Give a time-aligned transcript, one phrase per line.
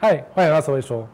[0.00, 1.04] 嗨，欢迎来到词维说。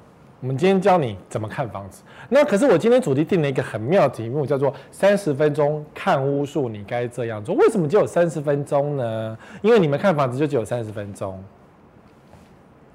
[0.43, 2.03] 我们今天教你怎么看房子。
[2.29, 7.55] 那可是我今天主题定了一个很妙的题目，叫做“三十分钟看屋数”，你该这样做。
[7.55, 9.39] 为什么只有三十分钟呢？
[9.63, 11.43] 因为你们看房子就只有三十分钟。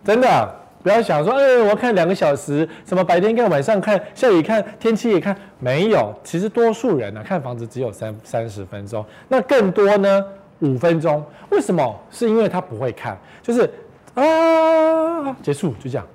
[0.04, 6.14] 真的，不要想说，哎，我要看两个小时，什么白天看、晚上看、下雨看、天气也看，没有。
[6.24, 9.04] 其实多数人呢、看房子只有三三十分钟。
[9.28, 10.24] 那更多呢，
[10.60, 11.26] 五分钟。
[11.50, 12.00] 为什么？
[12.12, 13.67] 是因为他不会看，就是。
[14.16, 16.05] 啊，结束就这样，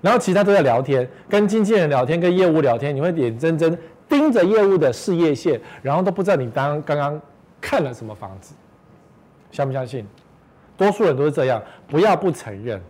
[0.00, 3.76] 然后其他都在聊天，跟经纪人聊天，跟业务聊天，你会眼睁睁
[4.08, 7.20] 盯着业务的事业线，然后都不知道你当刚刚
[7.60, 8.54] 看了什么房子，
[9.50, 10.06] 相不相信？
[10.76, 12.80] 多数人都是这样，不要不承认。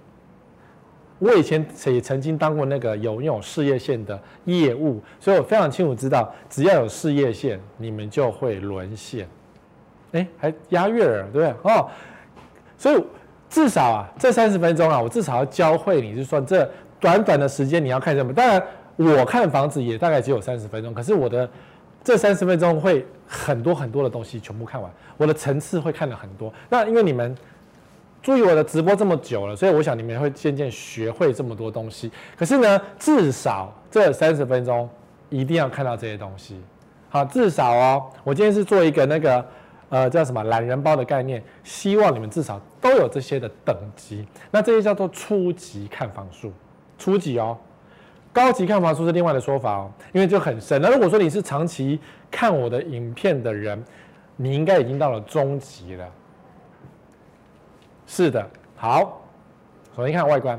[1.19, 9.29] 我以前也曾经当过那个有那种事业线的业务，所以我非常清楚知道，只要有事业线，你们就会沦陷。
[10.13, 11.73] 哎，还押韵儿，对不对？
[11.73, 11.91] 哦，
[12.79, 13.05] 所以。
[13.52, 16.66] 至少啊，这三十分钟啊，我至少要教会你，就是说这
[16.99, 18.32] 短短的时间你要看什么。
[18.32, 18.63] 当然，
[18.96, 21.46] 我看房子也大概只有三十分钟，可是我的
[22.02, 26.51] 这三十分钟会很多很多的东西全部看完，我的层次会看了很多。
[26.71, 27.37] 那因为你们
[28.23, 32.10] 注意我的直播这么久了，所以我想你们会渐渐学会这么多东西。
[32.38, 34.88] 可是呢，至少这三十分钟
[35.29, 36.59] 一定要看到这些东西。
[37.10, 39.45] 好，至少哦，我今天是做一个那个。
[39.93, 41.45] 呃，叫什么懒人包的概念？
[41.62, 44.26] 希望你们至少都有这些的等级。
[44.51, 46.51] 那这些叫做初级看房术，
[46.96, 47.59] 初级哦。
[48.32, 50.80] 高级看房术是另外的说法哦，因为就很深。
[50.80, 53.84] 那如果说你是长期看我的影片的人，
[54.34, 56.09] 你应该已经到了中级了。
[58.06, 59.21] 是的，好。
[59.95, 60.59] 首先看外观，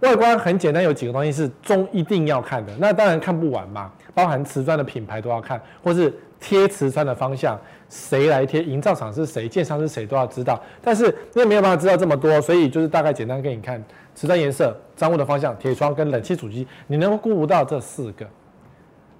[0.00, 2.74] 外观很简单，有几个东西是中一定要看的。
[2.78, 6.10] 那当然看不完嘛，包含瓷砖的品牌都要看，或是。
[6.40, 7.58] 贴瓷砖的方向，
[7.96, 8.60] 谁来贴？
[8.60, 9.48] 营造厂是谁？
[9.48, 10.04] 建商是谁？
[10.04, 10.60] 都要知道。
[10.82, 13.80] 但是因为没有办法知道这么多，所以就是大概简单给你看：
[14.16, 18.26] 瓷砖颜色、脏污的方向、铁窗跟冷气主机，你能够顾到这四个，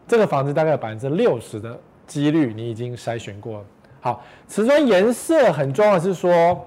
[0.09, 3.65] 这个房子大概有百分之六十的几率你已经筛选过了。
[4.01, 6.67] 好，瓷砖颜色很重要，是说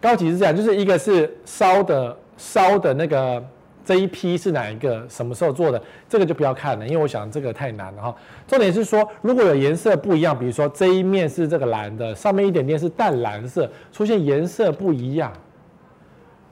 [0.00, 3.40] 高级是这样，就是一个是烧的烧的那个。
[3.86, 5.06] 这一批是哪一个？
[5.08, 5.80] 什么时候做的？
[6.08, 8.16] 这个就不要看了，因为我想这个太难了哈。
[8.44, 15.32] 重点是说，如果有颜色不一样，比如说这一面是这个蓝的，上面一点点是淡蓝色，出现颜色不一样，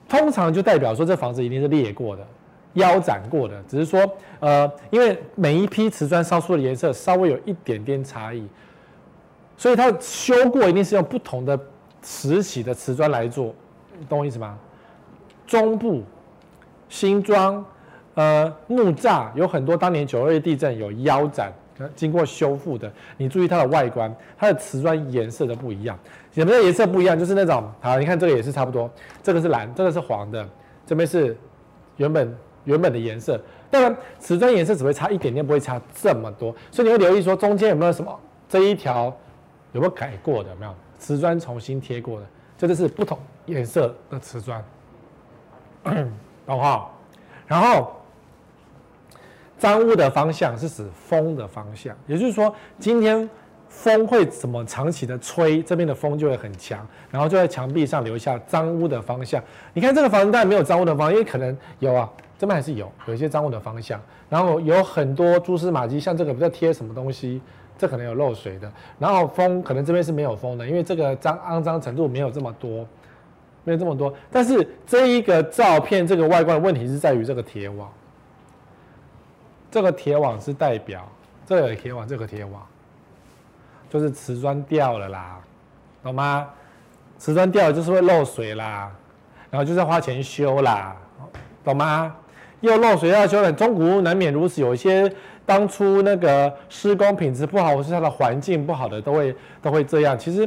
[0.09, 2.25] 通常就代表说这房子一定是裂过的、
[2.75, 3.61] 腰斩过的。
[3.67, 4.01] 只是说，
[4.39, 8.47] 呃，因为每一批瓷砖烧出的颜色稍微有一点点差异，
[9.57, 11.59] 所以它修过一定是用不同的
[12.01, 13.53] 瓷洗的瓷砖来做，
[14.09, 14.57] 懂我意思吗？
[15.49, 16.05] 中部。
[16.95, 17.63] 新庄，
[18.15, 21.53] 呃，木栅有很多当年九二一地震有腰斩，
[21.97, 22.91] 经过修复的。
[23.17, 25.99] 你注意它的外观，它的瓷砖颜色都不一样。
[26.31, 27.19] 什么叫颜色不一样？
[27.19, 28.89] 就是那种，好，你看这个也是差不多，
[29.25, 30.49] 这个是蓝，这个是黄的，
[30.87, 31.37] 这边是
[31.97, 33.41] 原本原本的颜色。
[33.73, 36.55] 当然，瓷砖颜色只会差一点点，不会差这么多。
[36.71, 38.17] 所以你会留意说中间有没有什么
[38.49, 39.07] 这一条
[39.73, 40.51] 有没有改过的？
[40.51, 42.27] 有没有瓷砖重新贴过的？
[42.57, 44.65] 这就是不同颜色的瓷砖。
[46.47, 46.91] 懂哈？
[47.47, 47.93] 然后
[49.59, 53.29] 脏污的方向是指风的方向，也就是说，今天
[53.69, 59.43] 风会怎么长期的吹，这边的风就会很强，然后就在墙壁上留下脏污的方向。
[59.73, 64.01] 你看这个房子当然没有脏污的方向，因为可能有啊，这边还是有有一些脏污的方向。
[64.29, 67.41] 然后有很多蛛丝马迹，像这个不知道贴什么东西，
[67.79, 68.71] 这可能有漏水的。
[68.99, 72.87] 然后风可能这边是没有风的，因为这个脏肮脏程度没有这么多。
[73.65, 77.91] 没有这么多，但是这一个照片这个外观的问题是在于这个铁网，
[79.71, 81.11] 这个铁网是代表
[81.47, 82.63] 这个铁网，这个铁网
[83.89, 85.41] 就是瓷砖掉了啦，
[86.03, 86.47] 懂吗？
[87.17, 88.93] 瓷砖掉了就是会漏水啦，
[89.51, 90.95] 然后就是花钱修啦，
[91.65, 92.15] 懂吗？
[92.61, 95.11] 又漏水要修了，中古屋难免如此，有一些
[95.47, 100.19] 当初那个施工品质不好，或是它的环境不好的，都会都会这样。
[100.19, 100.47] 其实。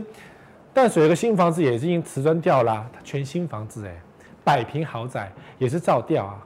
[0.78, 4.00] 淡水有个新房子也是因瓷砖掉啦，全新房子哎，
[4.44, 6.38] 百平豪宅也是照掉啊，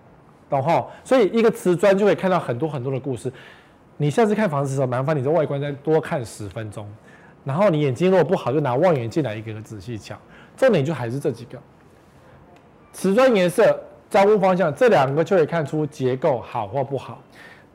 [0.50, 0.90] 懂吼？
[1.04, 3.30] 所以一个瓷砖就可以看到很多很多的故事。
[3.98, 6.88] 你下次看房子的时候，麻烦你在外观再多看十分钟，
[7.44, 10.16] 然后你眼睛如果不好，就拿望远镜来一个个仔细瞧。
[10.56, 11.60] 重点就还是这几个：
[12.94, 13.78] 瓷砖颜色、
[14.10, 17.22] 脏污方向，这两个就可以看出结构好或不好。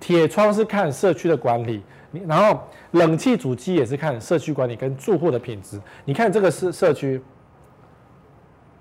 [0.00, 1.82] 铁窗是看社区的管理。
[2.26, 2.60] 然后
[2.92, 5.80] 冷气主机也是看社区管理跟住户的品质。
[6.04, 7.22] 你看这个是社区，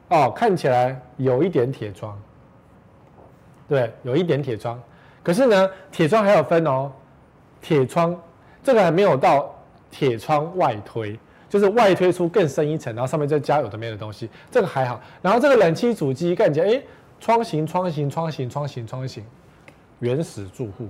[0.10, 2.20] 哦，看起来有一点铁窗，
[3.68, 4.82] 对，有一点铁窗。
[5.24, 6.92] 可是呢，铁窗还有分哦，
[7.62, 8.16] 铁窗
[8.62, 9.54] 这个还没有到
[9.90, 11.18] 铁窗外推，
[11.50, 15.02] 就是外推出更深一层，然后上面再加有的没的东西，这个还好。
[15.22, 16.84] 然后这个冷气主机看起来，哎，
[17.20, 19.26] 窗型、窗型、窗型、窗型、窗型，
[20.00, 20.88] 原始住户，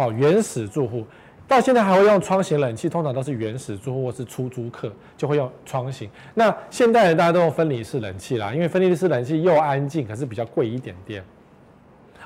[0.00, 1.04] 哦，原始住户。
[1.46, 6.08] 到现在还会用窗型冷气，通常都是原始住户或是出租客就会用窗型。
[6.32, 11.24] 那现代人大家都用分离式冷气啦，因为分离式冷气又安静，可是比较贵一点点。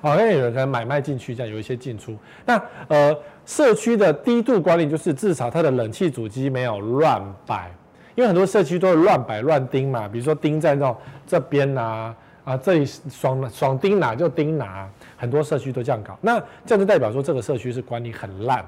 [0.03, 2.15] 好，那有人可能买卖进去，这样有一些进出。
[2.45, 3.17] 那呃，
[3.47, 7.71] 社区的低度管理就是至少它的冷气主机没有乱摆，
[8.15, 10.95] 因为很多社区都是乱摆乱钉嘛，比如说钉在那种
[11.27, 14.87] 这边呐，啊这里爽爽钉哪就钉哪，
[15.17, 16.19] 很多社区都这样搞。
[16.21, 18.65] 那这样就代表说这个社区是管理很烂。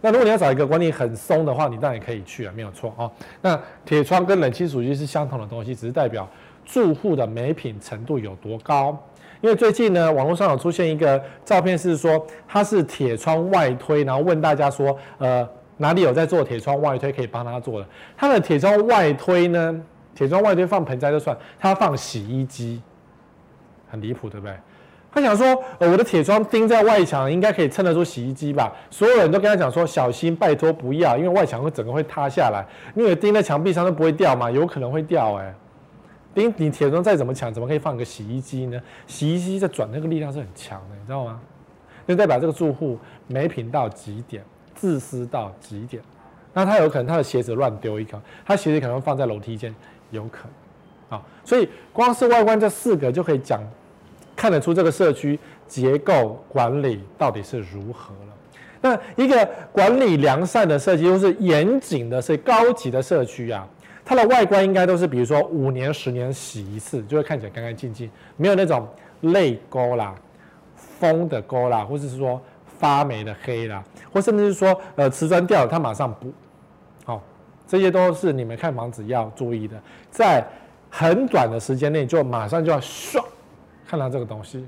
[0.00, 3.10] 那如果你要找一个管理很松的话，你当然可以去啊，没有错啊。
[3.40, 6.28] 那铁窗跟冷气主机是相同的东西，只是代表
[6.64, 8.96] 住户的美品程度有多高。
[9.40, 15.48] 因为最近呢，网络上有出现一个照片，是说它是铁窗外推，然后问大家说，呃，
[15.78, 17.86] 哪里有在做铁窗外推可以帮他做的？
[18.16, 19.82] 它的铁窗外推呢，
[20.14, 22.80] 铁窗外推放盆栽就算，它放洗衣机，
[23.90, 24.54] 很离谱，对不对？
[25.16, 25.46] 他想说，
[25.78, 28.70] 呃，我的铁窗钉在外墙，应该可以撑得住洗衣机吧？
[28.90, 32.62] 所有人都跟他讲说，小心，拜托不要，因为外墙会整个会塌下来。
[32.94, 35.54] 因为钉在墙壁上都不会掉嘛，有可能会掉哎。
[36.34, 38.78] 钉你铁窗再怎么强，怎么可以放个洗衣机呢？
[39.06, 41.40] 洗衣机在转那个力量是很强的，你知道吗？
[42.06, 46.02] 就代表这个住户没品到极点，自私到极点。
[46.52, 49.74] 那他有可能他的鞋子乱丢一个，他鞋子可能放在楼梯间，
[50.10, 50.40] 有可
[51.08, 51.24] 能啊。
[51.42, 53.62] 所以光是外观这四个就可以讲。
[54.36, 58.32] 看得出这个社区结构管理到底是如何了。
[58.82, 63.66] 那一个管理良善的社区，又是严谨的、是高级的社区啊，
[64.04, 68.86] 它的外观应该都是，比如说五年、十年洗一次，就会看起来干干净净，没有那种
[69.22, 70.14] 泪沟啦、
[70.76, 72.40] 风的沟啦，或者是说
[72.78, 73.82] 发霉的黑啦，
[74.12, 76.30] 或甚至是说呃瓷砖掉了，它马上补。
[77.04, 77.22] 好，
[77.66, 79.76] 这些都是你们看房子要注意的，
[80.10, 80.46] 在
[80.90, 83.24] 很短的时间内就马上就要刷。
[83.88, 84.66] 看到这个东西，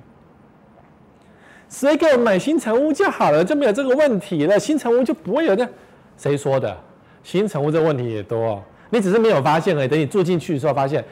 [1.68, 4.58] 谁给我买新成屋就好了，就没有这个问题了。
[4.58, 5.68] 新成屋就不会有这，
[6.16, 6.76] 谁说的？
[7.24, 9.88] 新成屋这个问题也多，你只是没有发现而已。
[9.88, 11.04] 等你住进去的时候，发现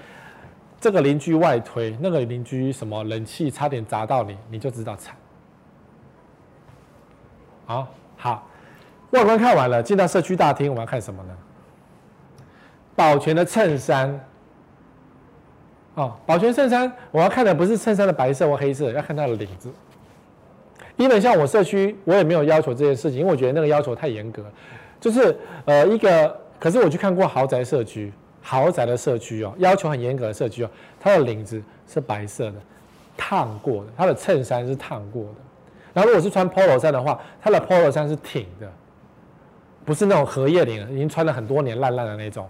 [0.81, 5.15] 这个邻居外推，那个邻居什么冷气差点砸到你，你就知道惨。
[7.67, 8.49] 好，好，
[9.11, 11.37] 外观看完了，进到社区大厅，我们要看什么呢？
[12.95, 14.19] 保全的衬衫。
[15.97, 19.71] 哦，保全衬衫，我要看的不是衬衫的白色或黑色，要看它的领子。
[20.97, 24.45] 因为像我社区，我也没有要求这件事情，因为我觉得那个要求太严格。
[25.01, 25.35] 就是
[25.65, 28.13] 呃一个，可是我去看过豪宅社区，
[28.43, 30.71] 豪宅的社区哦，要求很严格的社区哦，
[31.01, 32.55] 它的领子是白色的，
[33.17, 35.35] 烫过的，它的衬衫是烫过的。
[35.95, 38.71] 然后如果是穿 polo 衫的话，它的 polo 衫是挺的，
[39.85, 42.47] 不是那种荷叶领，已经穿了很多年烂烂的那种。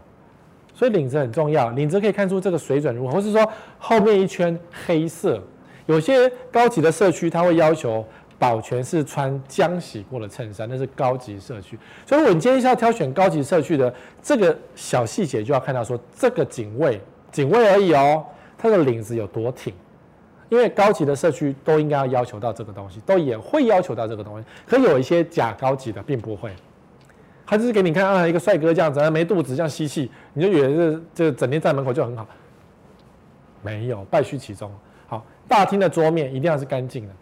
[0.77, 4.57] 所以领子很重要，领子可以看出这个水准如何，或是说后面一圈
[4.87, 5.43] 黑色。
[5.87, 8.05] 有些高级的社区，他会要求
[8.39, 11.79] 保全是穿浆洗过的衬衫，那是高级社区。
[12.05, 17.01] 所以，我们今天是要挑选高级社区的这个小细节，就要看到说这个警卫，
[17.33, 18.23] 警卫而已哦，
[18.59, 19.73] 它的领子有多挺。
[20.49, 26.51] 因为高级的社区都应该要要求到这个东西，都也会要求到这个东西，可有一些假高级的并不会。
[27.47, 32.27] 他就是给你看啊，一个帅哥这样子，没肚子这样吸气，你就以为这这整天在门口就很好，
[33.63, 34.69] 没有败絮其中。
[35.07, 37.15] 好，大厅的桌面一定要是干净的，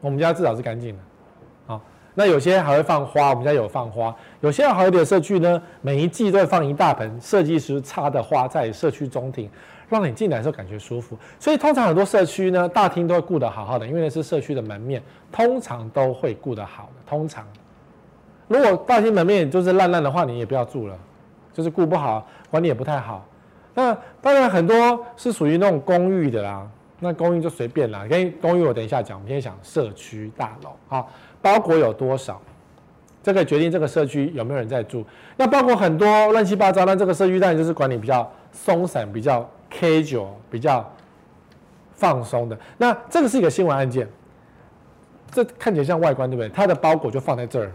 [0.00, 1.02] 我们家至少是干净的。
[1.66, 1.80] 好，
[2.14, 4.16] 那有些还会放花，我们家有放花。
[4.40, 9.50] 有些好一点的社区呢，每一季都会放一大盆设计师插的花在社区中庭，
[9.90, 11.14] 让你进来的时候感觉舒服。
[11.38, 17.46] 所以通常很多社区呢，大厅都会顾得好好的，因为那是社区的门面，通常都会顾得好的，通常。
[18.48, 20.98] 如果大厅门面就是烂烂的话，你也不要住了，
[21.52, 23.24] 就是顾不好，管理也不太好。
[23.74, 26.66] 那当然很多是属于那种公寓的啦，
[26.98, 28.04] 那公寓就随便啦。
[28.08, 31.06] 跟公寓我等一下讲，我们先讲社区大楼啊，
[31.40, 32.40] 包裹有多少，
[33.22, 35.04] 这个决定这个社区有没有人在住。
[35.36, 40.90] 那包括很多乱七八糟，那这个社区当然就是管理比较松散、比较 casual、比较
[41.92, 42.58] 放松的。
[42.78, 44.08] 那这个是一个新闻案件，
[45.30, 46.48] 这看起来像外观对不对？
[46.48, 47.70] 它的包裹就放在这儿。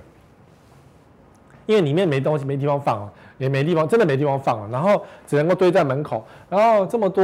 [1.65, 7.23] 因为里面没东西，没地方放，也没地方，真的没地方放，然后只能够堆在门口，然后这么多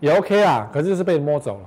[0.00, 1.60] 也 OK 啊，可是是被摸走了。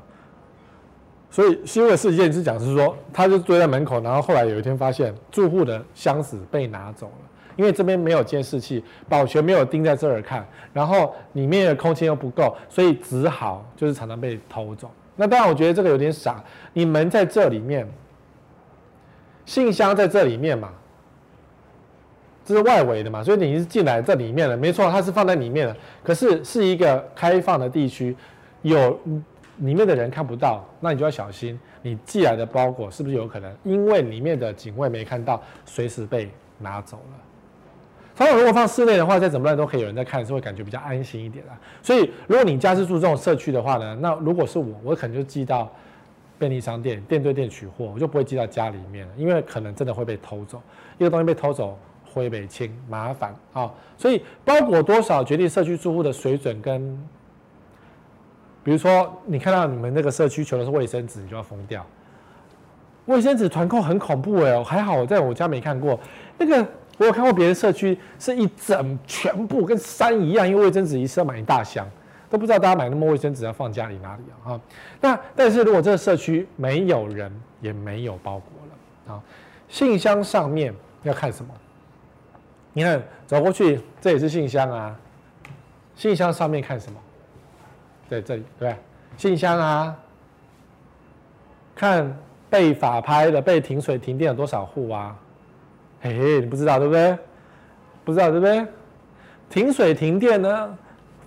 [1.30, 14.92] 所以新闻事件是讲是说，他就堆在门口，然后后来有一天发现住户的箱子被拿走了，因为这边没有监视器，保全没有盯在这儿看，然后里面的空间又不够，所以只好就是常常被偷走。
[15.16, 16.44] 那当然我觉得这个有点傻，
[16.74, 17.90] 你门在这里面，
[19.46, 20.70] 信箱在这里面嘛。
[22.44, 28.16] 这是外围的嘛，所以你是进来这里面了，没错，它是放在里面的，可是是一个开放的地区，
[28.64, 29.00] 有
[29.58, 37.18] 里面的人看不到，那你就要小心，你寄来的包裹是不是有可能因为里面的警卫没看到，随时被拿走了？
[38.16, 41.58] 通常如果放室内的话，再怎么乱都可以有人在看，是会感觉比较安心一点啦。
[41.84, 45.72] 所以如果你家是住这种社区的话呢，那如果是我，我可能就寄到
[46.38, 50.62] 便利商店，店对店取货，我就不会寄到家里面了，因为可能真的会被偷走，
[50.98, 51.78] 一个东西被偷走。
[52.14, 56.82] 会被清麻烦啊，所以包裹多少决定社区住户的水准跟，
[58.64, 61.86] 比如说你看到你们那个社区求的是卫生纸，你就要疯掉。
[63.06, 66.00] 卫生纸团购很恐怖哎，还好在我家没看过。
[66.38, 66.66] 那个
[66.98, 71.88] 我有看过别的社区是一整全部跟山一样，因为卫生纸一次要买一大箱，
[72.30, 74.62] 都不知道大家买那么卫生纸要放家里哪里啊？
[75.02, 79.24] 那但是如果这个社区没有人，也没有包裹了啊，
[79.68, 81.52] 信箱上面要看什么？
[82.74, 84.96] 你看，走过去，这也是信箱啊。
[85.96, 86.98] 信箱上面看什么？
[88.10, 88.78] 对，这里，对不对？
[89.18, 89.96] 信箱啊，
[91.76, 92.18] 看
[92.50, 95.16] 被法拍的、被停水停电有多少户啊？
[96.02, 97.18] 嘿嘿，你不知道对不对？
[98.04, 98.66] 不知道对不对？
[99.50, 100.78] 停水停电呢，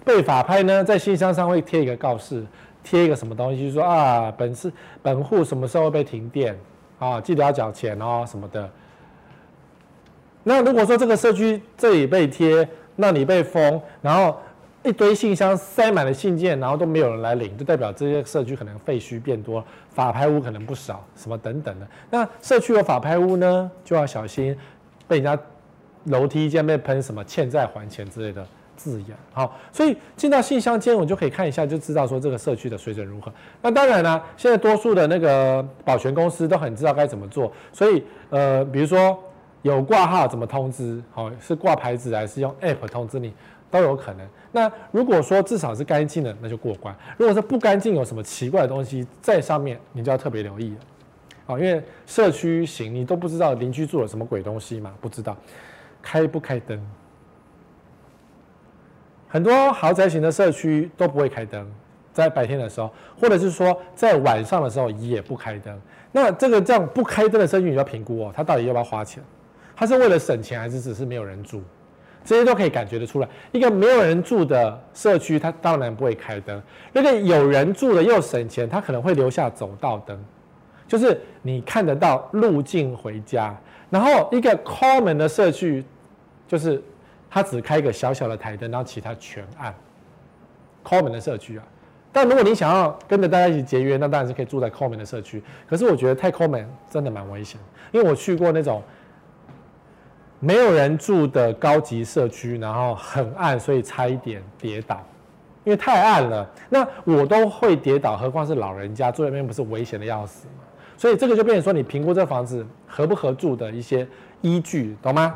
[0.05, 2.45] 被法拍呢，在信箱上会贴一个告示，
[2.83, 4.73] 贴一个什么东西，就是说啊，本次
[5.03, 6.59] 本户什么时候被停电
[6.99, 7.21] 啊？
[7.21, 8.69] 记得要缴钱哦，什么的。
[10.45, 14.39] 那如果说这个社区这里被贴，那里被封，然后
[14.83, 21.87] 一堆信箱塞满了信件，然后都没有人来领，就代表这些社区可能废墟变多，法拍屋可能不少，什么等等的。
[22.11, 24.55] 那社区有法拍屋呢，就要小心
[25.09, 25.43] 被人家
[26.05, 28.47] 楼梯间被喷什么欠债还钱之类的
[28.77, 29.17] 字眼。
[29.33, 33.33] 好，所以进到信箱间，我就可以看一下，就知道说这个社区的水准如何。
[33.63, 39.19] 那当然呢，现在多数的那个保全公司都很知道该怎么做，所以呃，比如说。
[39.65, 41.03] 有挂号怎么通知？
[41.11, 43.33] 好，是挂牌子还是用 App 通知你，
[43.71, 44.29] 都有可能。
[44.53, 50.77] 那如果说至少是干净的，那就过关；如果说不干净，有什么奇怪的东西在上面，你就要特别留意了。
[51.47, 55.35] 好，因为社区型你都不知道邻居住了什么鬼东西嘛，不知道
[56.03, 56.79] 开不开灯。
[59.27, 61.67] 很多豪宅型的社区都不会开灯，
[62.13, 65.81] 在白天的时候，或者是说在晚上的时候也不开灯。
[66.13, 69.25] 那这个这样不开灯的社区，你就要评估哦，它到底要不要花钱？
[69.77, 71.63] 他是为了省钱，还是只是没有人住？
[72.25, 73.29] 这些都可以感觉得出来。
[73.53, 76.59] 一个没有人住的社区，它当然不会开灯；
[76.91, 80.19] 那个有人住的又省钱，它可能会留下走道灯，
[80.89, 83.55] 就是你看得到路径回家。
[83.91, 85.85] 然后一个 common 的社区，
[86.49, 86.83] 就是
[87.29, 89.75] 它只开一个小小的台灯，然后其他全暗。
[90.83, 91.65] common 的社区啊，
[92.11, 95.43] 但如果你想要跟着大家一起节约，那当然是可以住在 common 的社区。
[95.69, 97.61] 可是我觉得太 common 真的蛮危险，
[97.93, 98.83] 因为我去过那种。
[100.45, 105.03] 没有人住的高级社区，然后很暗，所以差一点跌倒，
[105.65, 106.47] 因为太暗了。
[106.69, 110.65] 那我都会跌倒，何况是老人家住在那边，不是危险的要死吗？
[110.99, 114.07] 所以这个就变成说，你评估这房子合不合住的一些
[114.43, 115.35] 依据，懂吗？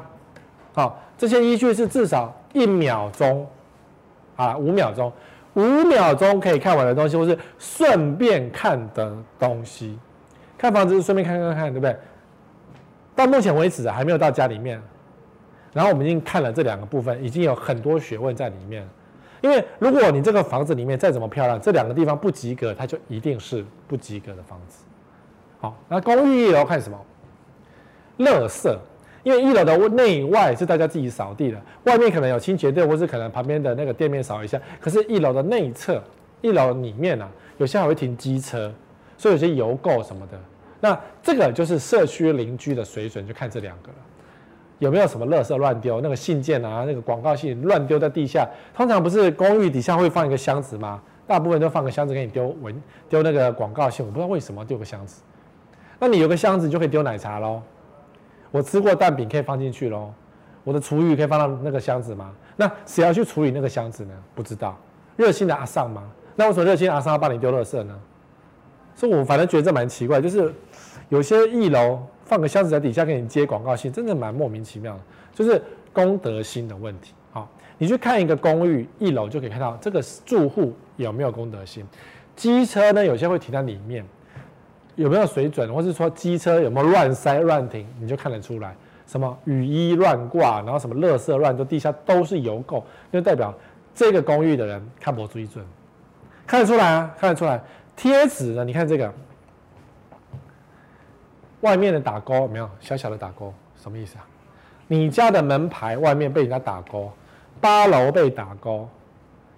[0.74, 3.46] 好，这些依据是至少一秒钟
[4.36, 5.10] 啊，五秒钟，
[5.54, 9.98] 五秒钟可以看完的东西，或是顺便看的东西。
[10.58, 11.96] 看房子是顺便看看看，对不对？
[13.16, 14.78] 到目前为止还没有到家里面。
[15.72, 18.86] 然后我们已经看了这两个部分，已经有很多学问在里面。
[19.40, 24.84] 因为如果你这个房子里面再怎么漂亮，这两个地方不及格，它就一定是不及格的房子。
[25.60, 26.98] 好，那公寓一楼看什么？
[28.18, 28.76] 垃圾，
[29.22, 34.60] 因为一楼的内外是大家自己扫地的，外面可能有清洁队，或是可能旁边的那个店面扫一下。
[34.80, 36.02] 可是，一楼的内侧、
[36.40, 38.72] 一楼里面啊，有些还会停机车，
[39.16, 40.40] 所以有些油垢什么的。
[40.80, 43.94] 那这个就是社区邻居的水准，就看这两个了。
[44.78, 46.00] 有没有什么垃圾乱丢？
[46.00, 48.48] 那个信件啊，那个广告信乱丢在地下。
[48.74, 51.00] 通常不是公寓底下会放一个箱子吗？
[51.26, 54.06] 大部分都放个箱子给你丢文丢那个广告信。
[54.06, 55.20] 我不知道为什么丢个箱子。
[55.98, 57.60] 那你有个箱子就可以丢奶茶喽。
[58.50, 60.12] 我吃过蛋饼可以放进去喽。
[60.62, 62.32] 我的厨余可以放到那个箱子吗？
[62.56, 64.14] 那谁要去处理那个箱子呢？
[64.34, 64.78] 不知道。
[65.16, 66.04] 热心的阿尚吗？
[66.36, 67.98] 那为什么热心的阿尚要帮你丢垃圾呢？
[68.94, 70.54] 所以我反正觉得这蛮奇怪，就是
[71.08, 72.00] 有些一楼。
[72.28, 75.00] 放个箱子在底下给你接广告信，真的蛮莫名其妙的，
[75.34, 75.60] 就是
[75.94, 77.14] 公德心的问题。
[77.32, 81.86] 好，你去看一个公寓一楼就可以看到这个住户有没有公德心。
[82.36, 84.04] 机车呢，有些会停在里面，
[84.94, 88.76] 有没有水准，或是说机车有没有乱塞乱停，你就看得出来。
[89.06, 93.54] 什么雨衣乱挂，然后什么垃圾乱丢，地下都是油垢，就代表
[93.94, 95.64] 这个公寓的人看不住一准，
[96.46, 97.58] 看得出来啊，看得出来。
[97.96, 99.10] 贴纸呢，你看这个。
[101.60, 104.26] 外面的打勾有没有小小的打勾，什么意思啊？
[104.86, 107.12] 你家的门牌外面被人家打勾，
[107.60, 108.88] 八楼被打勾，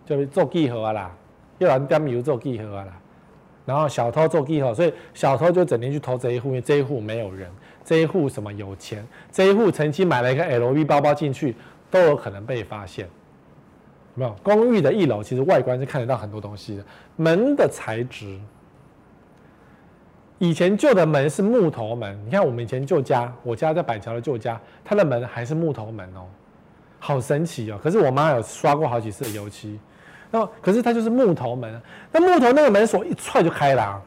[0.07, 1.15] 就是做记号啦，
[1.59, 2.89] 又人点油做记号啦，
[3.65, 7.49] 然后小偷做记号，所以小偷就整天去偷这一户，因为这一户没有人，
[7.85, 11.55] 这一户什么有钱，这一户曾经买了一个 LV 包包进去，
[11.91, 13.07] 都有可能被发现。
[14.17, 14.35] 有没有？
[14.43, 18.37] 公寓的一楼其实外观是看得到很多东西的，门的材质。
[20.41, 26.25] 以前旧的门是木头门，你看我们以前旧家，我家在板桥的旧家，它的门还是木头门哦，
[26.99, 27.79] 好神奇哦。
[27.83, 29.79] 可是我妈有刷过好几次油漆，
[30.31, 31.79] 那可是它就是木头门，
[32.11, 34.03] 那木头那个门锁一踹就开了啊。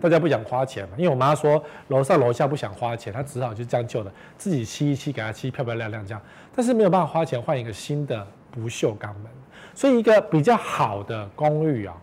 [0.00, 6.20] 大家不想花钱嘛，因为我妈说楼上楼下不想花钱，她只好就将就的自己漆一漆，给它漆漂漂亮亮这样，
[6.56, 9.30] 但是没有办法花钱换一个新的不锈钢门，
[9.76, 11.94] 所以一个比较好的公寓啊。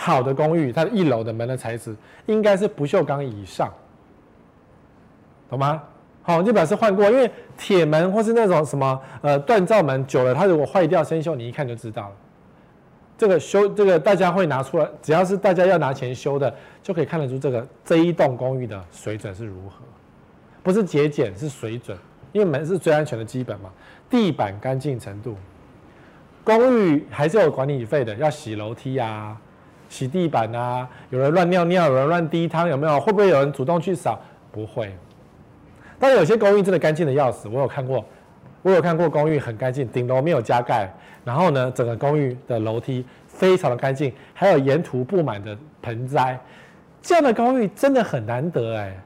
[0.00, 1.92] 好的公寓，它的一楼的门的材质
[2.26, 3.68] 应该是不锈钢以上，
[5.50, 5.82] 懂吗？
[6.22, 12.12] 好，就表示换过，因为铁门或是那种什么呃锻造门久了，它如果坏掉生锈，你一看就知道了。
[13.16, 19.82] 这个修这个大家会拿出来，只要是大家要拿钱修的，就可以看得出这个这一栋公寓的水准是如何，
[20.62, 21.98] 不是节俭是水准，
[22.30, 23.68] 因为门是最安全的基本嘛。
[24.08, 25.36] 地板干净程度，
[26.44, 29.36] 公寓还是有管理费的，要洗楼梯啊。
[29.88, 33.00] 洗地板啊，有人乱尿尿，有人乱滴汤，有没有？
[33.00, 34.18] 会不会有人主动去扫？
[34.52, 34.92] 不会。
[35.98, 38.04] 但有些公寓真的干净的要死，我有看过，
[38.62, 40.88] 我有看过公寓很干净，顶楼没有加盖，
[41.24, 46.38] 然后呢，整个公寓的楼梯非常的干净，还有沿途布满的盆栽，
[47.02, 48.96] 这样的公寓真的很难得哎。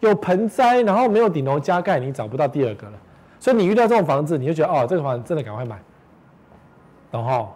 [0.00, 2.92] 有盆栽，然后没有顶楼加盖，你找不到第二个了。
[3.38, 5.78] 所以你遇到这种房子，你就觉得哦，这个房子真的赶快买。
[7.10, 7.54] 等候，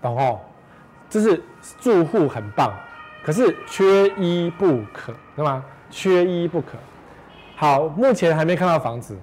[0.00, 0.40] 等候。
[1.08, 1.42] 就是
[1.80, 2.72] 住户很棒，
[3.22, 5.64] 可是缺一不可，对吗？
[5.90, 6.76] 缺一不可。
[7.56, 9.16] 好，目前还没看到房子，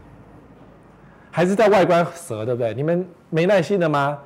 [1.31, 2.73] 还是在外观蛇，对不对？
[2.73, 4.17] 你们没耐心的吗？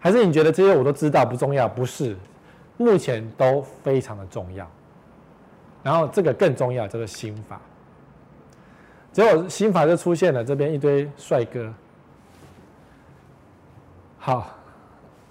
[0.00, 1.68] 还是你觉得这些我都知道不重要？
[1.68, 2.16] 不是，
[2.76, 4.68] 目前都非常的重要。
[5.82, 7.60] 然后这个更重要，这个心法。
[9.12, 11.72] 结果心法就出现了，这边一堆帅哥。
[14.18, 14.56] 好。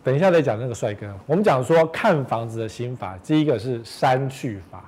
[0.03, 1.07] 等一下再讲那个帅哥。
[1.25, 4.83] 我们讲说看房子的心法，第一个是删去法，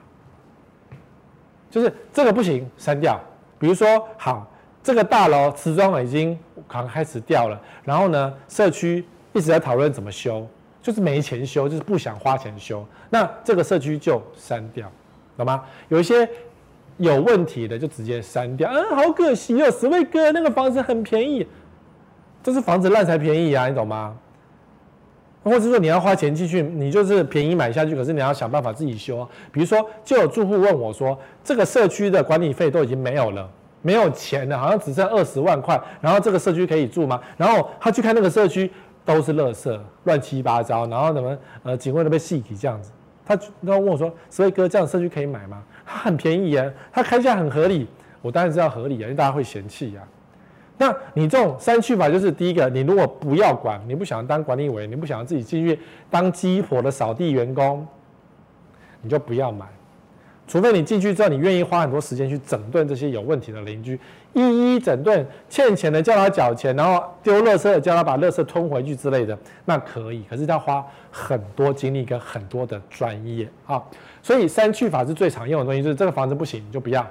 [1.69, 3.19] 就是这个不行，删掉。
[3.59, 4.49] 比如说，好，
[4.81, 10.47] 这个大楼瓷砖已经刚开始掉了，然后呢，社区一直在讨论怎么修，
[10.81, 14.91] 就是没钱修，就是不想花钱修，那这个社区就删掉，
[15.37, 15.63] 懂吗？
[15.89, 16.27] 有一些
[16.97, 18.71] 有问题的就直接删掉。
[18.71, 21.45] 嗯，好可惜哦，十位哥，那个房子很便宜，
[22.41, 24.17] 这是房子烂才便宜啊，你懂吗？
[25.43, 29.27] 或者说你要花钱进去，你就是便宜买下去，可是你要想办法自己修。
[29.51, 33.49] 比如说，就有住户问我说，这个社区的管理费都已经没有了，
[33.81, 37.19] 没有钱了，好像只剩二十万块，然后这个社区可以住吗？
[37.37, 38.71] 然后他去看那个社区，
[39.03, 42.91] 都是垃圾，乱七八糟，然后怎么呃警卫都被戏体这样子，
[43.25, 45.63] 他然后问我说，所以哥这样社区可以买吗？
[45.85, 47.87] 他很便宜啊，他开价很合理，
[48.21, 50.01] 我当然知道合理啊，因为大家会嫌弃呀。
[50.81, 55.77] 那你这种删去法就是第一个，你如果不要管，你不想当管理委员，你不想自己进去
[56.09, 57.85] 当鸡婆的扫地员工，
[59.03, 59.67] 你就不要买。
[60.47, 63.99] 除非你进去之后，你愿意花很多时间去整顿这些有问题的邻居，
[64.33, 70.23] 一一整顿，欠钱的叫他缴钱，然后丢垃圾的叫他把垃圾吞回去之类的，那可以。
[70.27, 73.79] 可是要花很多精力跟很多的专业啊。
[74.23, 77.05] 所以删去法是最常用的东西，就是这个房子不行你就不要，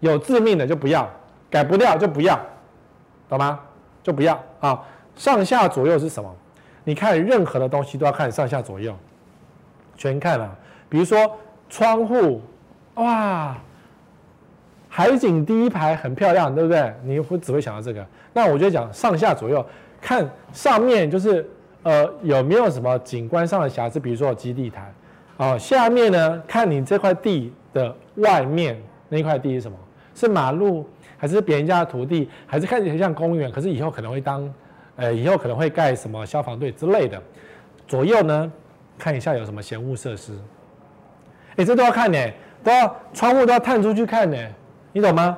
[0.00, 1.08] 有致命的就不要，
[1.48, 2.36] 改不掉就不要。
[3.28, 3.60] 懂吗？
[4.02, 4.82] 就不要啊！
[5.16, 6.34] 上下左右是什么？
[6.84, 8.96] 你看任何的东西都要看上下左右，
[9.96, 10.56] 全看了。
[10.88, 11.30] 比如说
[11.68, 12.40] 窗户，
[12.94, 13.54] 哇，
[14.88, 16.94] 海景第一排很漂亮，对不对？
[17.02, 18.06] 你会只会想到这个。
[18.32, 19.64] 那我就讲上下左右，
[20.00, 21.46] 看上面就是
[21.82, 24.90] 呃有没有什么景观上的瑕疵，比如说有基地台。
[25.36, 29.76] 哦，下面呢，看你这块地的外面那块地是什么？
[30.14, 30.88] 是马路？
[31.18, 34.48] 还是别人家的土地，还是看起来像公园，可是以后可能会当，
[34.96, 37.20] 呃，以后可能会盖什么消防队之类的。
[37.86, 38.50] 左右呢，
[38.96, 40.32] 看一下有什么闲物设施。
[41.56, 42.18] 哎，这都要看呢，
[42.62, 44.36] 都要窗户都要探出去看呢，
[44.92, 45.36] 你懂吗？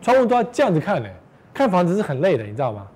[0.00, 1.08] 窗户都要这样子看呢，
[1.52, 2.86] 看房子是很累的，你知道吗？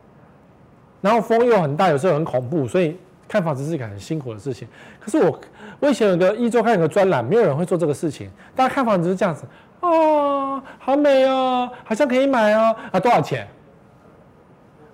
[1.01, 4.69] 然后风又很大，有时候很恐怖，所以看房子是一个很辛苦的事情。
[5.01, 5.41] 可是我，
[5.81, 9.45] 我以前有个一周看有个专栏，没有人会做这个事情，大家看房子是这样子。
[9.83, 12.75] 哦，好美哦，好像可以买哦。
[12.91, 13.47] 啊，多少钱？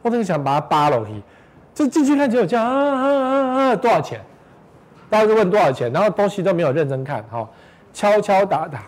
[0.00, 1.22] 我真的想把它扒了去，
[1.74, 3.76] 就进去看只有这样啊啊啊啊！
[3.76, 4.20] 多少钱？
[5.10, 7.48] 大家就问多少钱，然后东西都没有认真看，哈，
[7.92, 8.82] 敲敲打打，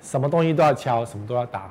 [0.00, 1.70] 什么东西都要敲，什么都要打，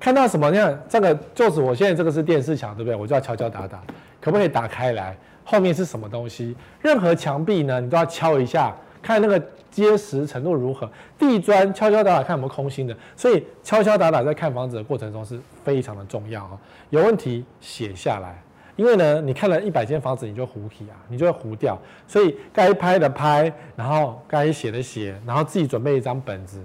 [0.00, 0.50] 看到什么？
[0.50, 2.96] 你看这个就是我现在这个是电视墙，对不对？
[2.96, 3.78] 我就要敲敲打打，
[4.20, 5.16] 可不可以打开来？
[5.44, 6.56] 后面是什么东西？
[6.82, 9.40] 任何墙壁呢，你都要敲一下，看那个
[9.76, 10.90] 结实程度如何。
[11.18, 12.96] 地砖敲敲打打，看有没有空心的。
[13.14, 16.58] 所以敲敲打打在看房子的过程中是非常的重要啊。
[16.88, 18.42] 有问题写下来，
[18.74, 21.78] 因为呢，你看了一百间房子，你就糊体啊，你就会糊掉。
[22.06, 26.64] 所以该拍的拍，然后该写的写，然后自己准备一张本子，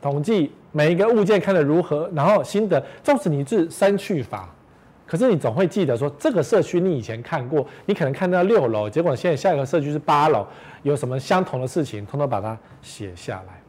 [0.00, 2.80] 统计每一个物件看得如何，然后心得。
[3.02, 4.48] 纵使你是删去法。
[5.04, 10.46] 可是你总会记得说，这个社区你以前看过，你可能看到六楼，结果现在下一个社区是八楼，
[10.82, 13.60] 有什么相同的事情，通通把它写下来。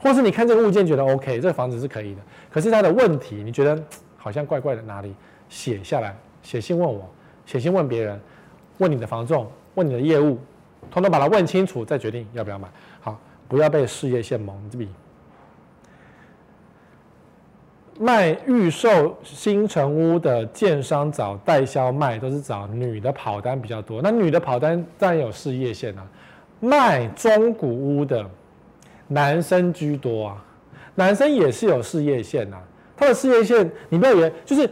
[0.00, 3.82] 或是你看这个物件觉得 OK，这个房子是可以的，可是它的问题你觉得
[4.16, 5.14] 好像怪怪的哪里，
[5.48, 7.08] 写下来，写信问我，
[7.44, 8.20] 写信问别人，
[8.78, 10.38] 问你的房仲，问你的业务，
[10.90, 12.68] 通通把它问清楚，再决定要不要买。
[13.00, 13.18] 好，
[13.48, 14.86] 不要被事业线蒙蔽。
[17.98, 24.00] 卖预售新城屋的建商找代销卖，都是找女的跑单比较多。
[24.00, 26.06] 那女的跑单当然有事业线啊。
[26.60, 28.24] 卖中古屋的
[29.06, 30.44] 男生居多啊，
[30.94, 32.62] 男生也是有事业线啊。
[32.96, 34.68] 他的事业线，你不要以为就是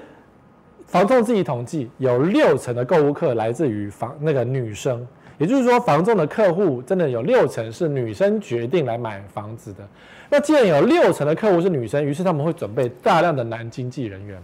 [0.87, 5.07] 房仲自己统计，有六成的购物客来自于房那个女生。
[5.39, 9.87] 也就是说，房仲的客户真的有六成是女生决定来买房子的。
[10.29, 14.43] 那既然有六成的客户是女生，于是他们会准备大量的男经纪人员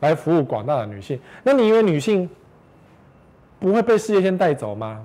[0.00, 1.20] 来服务广大的女性。
[1.42, 2.28] 那你以为女性
[3.58, 5.02] 不会被事业线带走吗？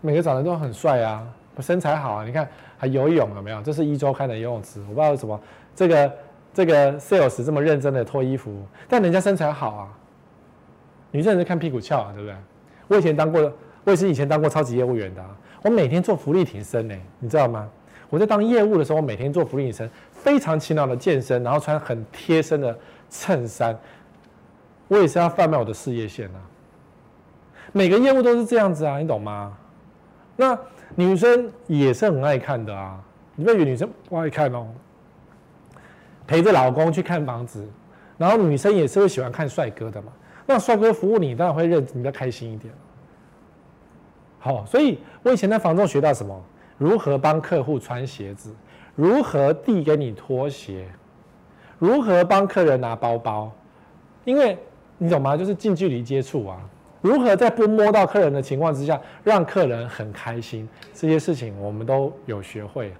[0.00, 1.26] 每个长得都很帅啊，
[1.60, 3.60] 身材好啊，你看还游泳有没有？
[3.62, 5.40] 这是一周刊的游泳池，我不知道为什么
[5.74, 6.12] 这个
[6.54, 9.88] 这个 sales 这么认真的脱衣服，但人家身材好啊。
[11.10, 12.36] 女生是看屁股翘啊，对不对？
[12.86, 13.40] 我以前当过，
[13.84, 15.36] 我也是以前当过超级业务员的啊。
[15.62, 17.68] 我每天做福利挺身呢，你知道吗？
[18.10, 22.76] 我在当业务的时候，我每天做伏地挺身，非常勤劳的健身，然后穿很贴身的
[23.10, 23.78] 衬衫。
[24.88, 26.40] 我也是要贩卖我的事业线啊。
[27.72, 29.56] 每个业务都是这样子啊，你懂吗？
[30.36, 30.58] 那
[30.94, 32.98] 女生也是很爱看的啊。
[33.34, 34.66] 你不要以为女生不爱看哦。
[36.26, 37.68] 陪着老公去看房子，
[38.16, 40.12] 然后女生也是会喜欢看帅哥的嘛。
[40.46, 42.72] 那帅哥服务你，当然会认比较开心一点。
[44.38, 46.42] 好，所以我以前在房仲学到什么？
[46.78, 48.54] 如何帮客户穿鞋子？
[48.94, 50.86] 如何递给你拖鞋？
[51.78, 53.52] 如何帮客人拿包包？
[54.24, 54.56] 因为
[54.96, 55.36] 你懂吗？
[55.36, 56.58] 就是近距离接触啊。
[57.00, 60.68] 如何在不摸到客人的情况之下，让客人很开心？
[60.92, 62.92] 这些事情我们都有学会，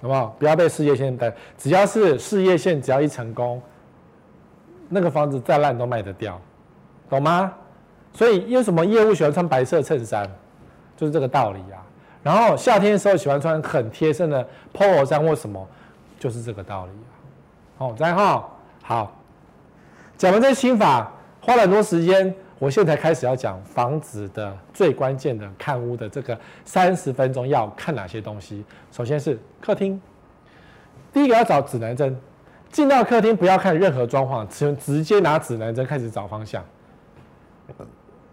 [0.00, 0.36] 好不好？
[0.38, 3.60] 不要被事业线带，只要是事业线，只要一成功。
[4.88, 6.40] 那个房子再烂都卖得掉，
[7.08, 7.52] 懂吗？
[8.12, 10.28] 所以为什么业务喜欢穿白色衬衫，
[10.96, 11.79] 就是这个道理啊。
[12.22, 15.66] 然后夏天的时候喜欢穿很贴身的 polo 衫或什么，
[16.18, 17.12] 就是这个道理啊。
[17.78, 19.16] 好，再好，好，
[20.18, 28.62] 讲完这心法，花了很多时间，我现在开始要讲房子的最关键的看屋的这个三十分钟要看哪些东西。
[28.92, 29.98] 首先是客厅，
[31.12, 32.14] 第一个要找指南针。
[32.70, 36.62] 进到客厅，不要看任何装潢，直直接拿指南针开始找方向。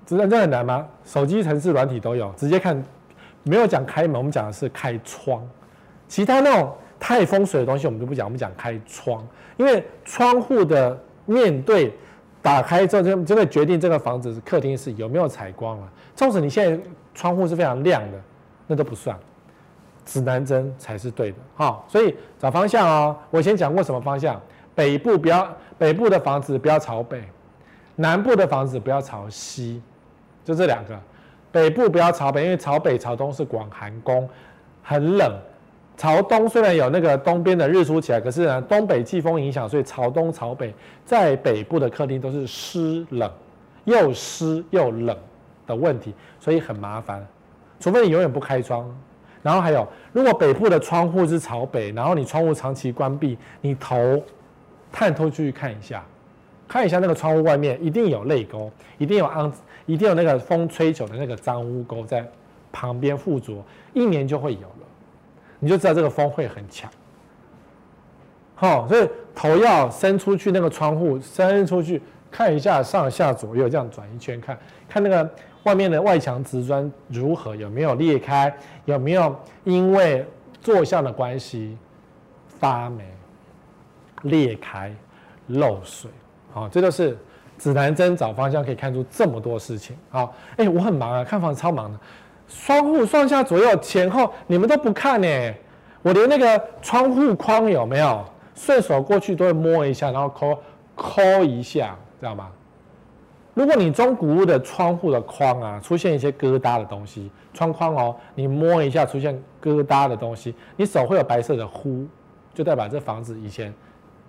[0.05, 0.85] 指南针很难吗？
[1.05, 2.83] 手机、城市、软体都有，直接看。
[3.49, 5.41] 没有讲开门，我们讲的是开窗。
[6.07, 9.25] 其他那种太风水的东西，我们就不讲，我们讲开窗。
[9.57, 11.93] 因为窗户的面对
[12.41, 15.91] 打开之后，就就会决定这个房子客厅是有没有采光了。
[16.15, 16.83] 纵使你现在
[17.13, 18.21] 窗户是非常亮的，
[18.67, 19.17] 那都不算。
[20.05, 23.17] 指南针才是对的，好，所以找方向哦。
[23.29, 24.41] 我以前讲过什么方向？
[24.73, 27.21] 北部不要，北部的房子不要朝北，
[27.95, 29.81] 南部的房子不要朝西，
[30.45, 30.97] 就这两个。
[31.57, 34.29] 北部不要朝北，因为朝北朝东是广寒宫，
[34.83, 35.35] 很冷。
[35.97, 40.71] 朝东虽然有那个东边的日出起来，可是呢，东北季风影响，所以朝东朝北
[41.03, 43.27] 在北部的客厅都是湿冷，
[43.85, 45.17] 又湿又冷
[45.65, 47.25] 的问题，所以很麻烦。
[47.79, 48.87] 除非你永远不开窗。
[49.41, 54.21] 然后还有，如果北部的窗户是朝北，然后你窗户长期关闭，你头
[54.91, 56.05] 探头出去看一下，
[56.67, 59.51] 看一下那个窗户外面一定有泪沟，一定有肮，
[59.87, 62.23] 一定有那个风吹走的那个脏污垢在
[62.71, 64.85] 旁边附着，一年就会有了，
[65.57, 66.87] 你就知道这个风会很强。
[68.53, 74.55] 好，所以头要伸出去，那个窗户伸出去看一下，上下左右这样转一圈看，
[74.87, 75.27] 看那个。
[75.63, 77.53] 外面的外墙瓷砖如何？
[77.53, 78.55] 有没有裂开？
[78.85, 80.25] 有没有因为
[80.61, 81.77] 坐向的关系
[82.47, 83.03] 发霉、
[84.21, 84.95] 裂开、
[85.47, 86.09] 漏水？
[86.53, 87.17] 好，这就是
[87.57, 89.97] 指南针找方向可以看出这么多事情。
[90.09, 91.99] 好，哎，我很忙啊，看房子超忙的，
[92.47, 95.27] 窗户上下左右前后你们都不看呢。
[96.03, 98.23] 我连那个窗户框有没有
[98.55, 100.57] 顺手过去都会摸一下，然后抠
[100.95, 102.49] 抠一下，知道吗？
[103.53, 112.05] 如果你中古屋的窗户的框啊出现一些疙瘩的东西，窗框哦，你摸一下出现疙瘩的东西，你手会有白色的糊，
[112.53, 113.73] 就代表这房子以前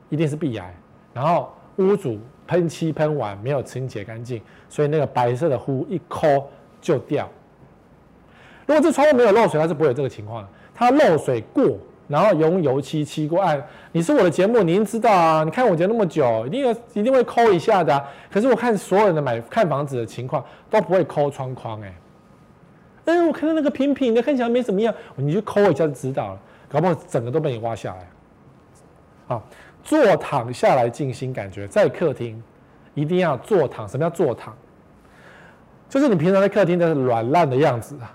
[0.09, 0.75] 一定是壁癌，
[1.12, 6.49] 然后屋主喷漆喷完没有清洁干净，所以那个白色的糊一抠
[6.81, 7.29] 就掉。
[8.67, 10.49] 如果这窗户没有漏水，它是不会有这个情况的。
[10.75, 13.61] 它漏水过，然后用油漆漆过，哎，
[13.93, 15.43] 你是我的节目，你应知道啊。
[15.43, 18.05] 你看我节目那么久，一定有一定会抠一下的。
[18.31, 21.95] 可是我看所有人的买看房子的情况都不会抠窗框，哎，
[23.07, 28.09] 哎，我看到那个平平的，看起来没怎么样，你去抠一下就知道了，搞不好整个都被你挖下来。
[29.27, 29.43] 好，
[29.88, 32.42] 坐躺下来静心感觉，在客厅
[32.92, 33.88] 一定要坐躺。
[33.88, 34.55] 什么叫坐躺？
[35.88, 38.14] 就是你平常在客厅的软烂的样子啊。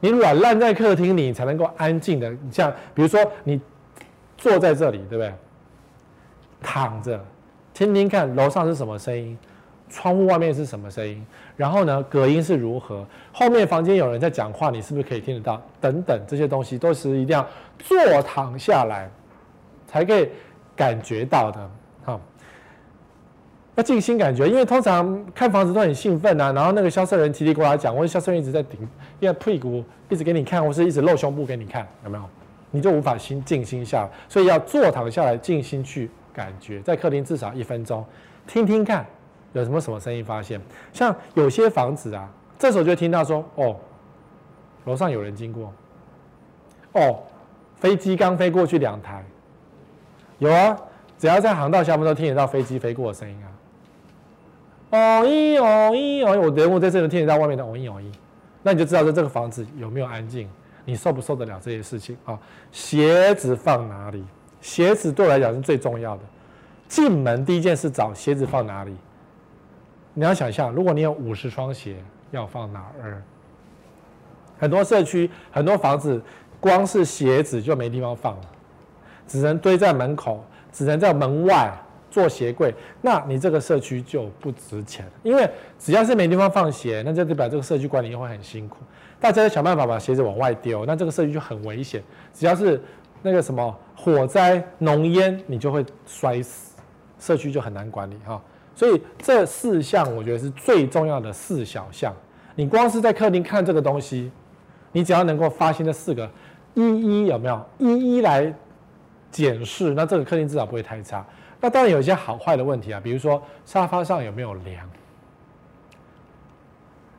[0.00, 2.30] 你软烂在客厅里，你才能够安静的。
[2.30, 3.60] 你像比如说，你
[4.38, 5.30] 坐在这里，对不对？
[6.62, 7.22] 躺着，
[7.74, 9.36] 听听看楼上是什么声音，
[9.90, 11.22] 窗户外面是什么声音，
[11.54, 15.60] 然后呢，隔音是如何，后面房间有人在讲话，你是不是可以听得到？
[15.82, 17.46] 等等这些东西，都是一定要
[17.78, 19.10] 坐躺下来
[19.90, 20.28] 才可以
[20.76, 21.70] 感觉到的。
[22.04, 22.20] 好。
[23.76, 28.80] 要静心感觉，因为通常看房子都很兴奋啊，然后那个销售人叽里呱啦讲，或者销售人一直在顶，
[29.20, 32.24] 因为屁股一直给你看，或是一直露胸部给你看，有没有？
[32.72, 38.04] 你就无法心静心下，所以要坐躺下来静心去感觉，在客厅至少一分钟，
[38.46, 39.06] 听听看
[39.52, 40.60] 有什么什么声音发现。
[40.92, 43.76] 像有些房子啊，这时候就听到说，哦，
[44.84, 45.72] 楼上有人经过，
[46.92, 47.22] 哦，
[47.76, 49.24] 飞机刚飞过去两台，
[50.40, 50.76] 有啊，
[51.16, 53.48] 只要在航道下面都听得到飞机飞过的声音啊。
[54.90, 58.12] 哦咦哦咦哦，我人物在这里听得到外面的哦咦哦咦，
[58.62, 60.50] 那你就知道说这个房子有没有安静，
[60.84, 62.36] 你受不受得了这些事情啊？
[62.72, 64.24] 鞋子放哪里？
[64.60, 66.22] 鞋子对我来讲是最重要的。
[66.88, 68.96] 进门第一件事找鞋子放哪里？
[70.14, 71.96] 你要想象，如果你有五十双鞋，
[72.30, 73.22] 要放哪儿？
[74.58, 76.20] 很多社区、很多房子，
[76.58, 78.42] 光是鞋子就没地方放了，
[79.30, 81.72] 只能堆在门口，只能在门外。
[82.12, 88.78] 做鞋柜，那你这个社区就不值钱，因为只要是没地方放鞋，那就代表这个社区管理又会很辛苦，
[89.20, 92.02] 大家要想办法把鞋子往外丢，那这个社区就很危险。
[92.34, 92.82] 只要是
[93.22, 96.74] 那个什么火灾、浓烟，你就会摔死，
[97.20, 98.42] 社区就很难管理哈。
[98.74, 102.12] 所以这四项我觉得是最重要的四小项。
[102.56, 104.32] 你光是在客厅看这个东西，
[104.90, 106.28] 你只要能够发现这四个，
[106.74, 108.52] 一一有没有一一来
[109.30, 111.24] 检视，那这个客厅至少不会太差。
[111.60, 114.88] 那当然有一些好坏的问题啊，比如说沙发上有没有梁？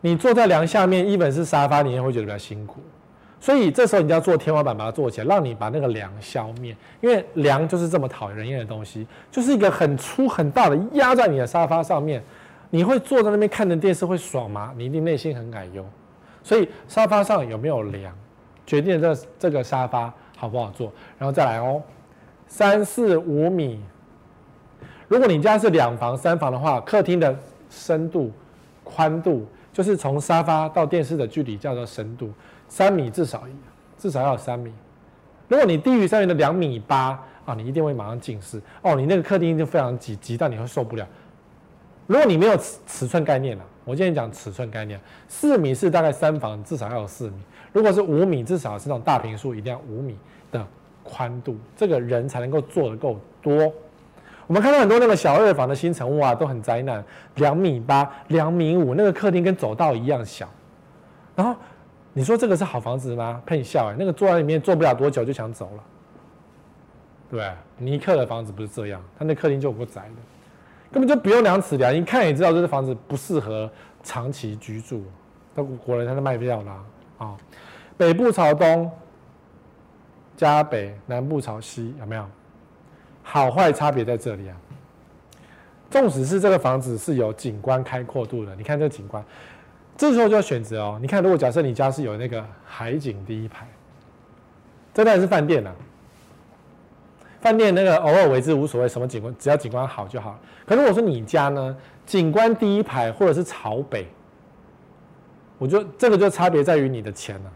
[0.02, 2.82] 你坐在梁下面，一本是沙发，你也会觉得比较辛苦。
[3.40, 6.76] 所以这时候你就要做天花板，把它做起来，让你把那个梁消灭。
[7.02, 12.24] 因为梁就是这么讨人厌的东西，就是一个很粗很大的压在你的沙发上面。
[12.72, 14.74] 你会坐在那边看着电视会爽吗？
[14.78, 15.86] 你一定内心很矮哟。
[16.42, 18.16] 所以沙发上有没有梁，
[18.66, 20.92] 决定了这这个沙发好不好坐。
[21.20, 21.82] 然后再来哦，
[22.52, 23.80] 三四五米。
[25.08, 27.34] 如果你家是两房、三房的话，客厅的
[27.70, 28.30] 深度、
[28.84, 32.30] 宽度，就是从沙发到电视的距离叫做深度，
[32.68, 33.46] 三米至少，
[33.98, 34.70] 至少要有三米。
[35.48, 41.08] 如果你低于上面的两米八啊，你一定会马上近视哦，你那个客厅就非常挤，挤到你会受不了。
[42.06, 47.38] 如果你没有尺尺寸概念了，我今天讲尺寸概念，四米是大概三房至少要有四米，
[47.72, 50.18] 如果是五米，至少是那种大平数，一定要五米
[51.12, 53.72] 宽度，这个人才能够做得够多。
[54.48, 57.04] 我们看到很多那个小二房的新成屋啊，都很灾难，
[57.36, 60.50] 两米八、两米五，那个客厅跟走道一样小。
[61.36, 61.54] 然后
[62.14, 63.42] 你说这个是好房子吗？
[63.46, 65.84] 喷笑哎，那个坐在里面坐不了多久就想走了，
[67.30, 67.52] 对？
[67.78, 70.16] 尼克的房子不是这样，他那客厅就有够窄的，
[70.92, 73.70] 根本就不用量尺量，一看也知道这个房子不适合
[74.04, 75.04] 长期居住。
[75.54, 76.72] 那果然他是卖掉了
[77.18, 77.36] 啊！
[77.98, 78.90] 北部朝东，
[80.42, 82.26] 加北，南部朝西，有没有？
[83.22, 84.58] 好坏差别在这里啊！
[85.92, 89.24] 纵使是这个房子是有景观开阔度的，你看这个景观，
[89.96, 90.98] 这时候就要选择哦。
[91.00, 93.68] 你看，如果假设你家是有那个海景第一排，
[94.96, 95.72] 这当然是饭店了。
[97.40, 100.40] 饭店那个偶尔为之无所谓，什么景观只要景观好就好。
[100.66, 104.08] 可是我说你家呢，景观第一排或者是朝北，
[105.60, 107.52] 我觉得这个就差别在于你的钱了。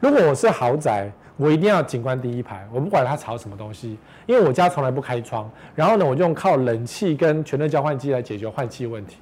[0.00, 1.12] 如果我是豪宅。
[1.36, 5.50] 我一定要景观第一排，我不管它朝什么东西，因为我家从来不开窗。
[5.74, 9.18] 然后呢，我就用靠冷气跟全热交换机来解决换气问题。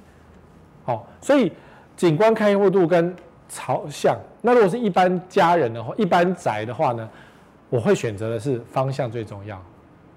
[0.85, 1.51] 好，所以
[1.97, 3.13] 景观开阔度跟
[3.49, 4.17] 朝向。
[4.41, 7.09] 那如果是一般家人的话，一般宅的话呢，
[7.69, 9.61] 我会选择的是方向最重要，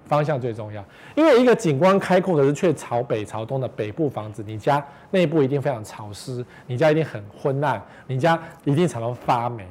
[0.05, 0.83] 方向最重要。
[1.15, 4.81] 因为一个景观开阔，可是却朝北朝东的北部房子，你家
[5.11, 9.67] 内部一定非常潮湿，你家一定很昏暗，你家一定常常发霉。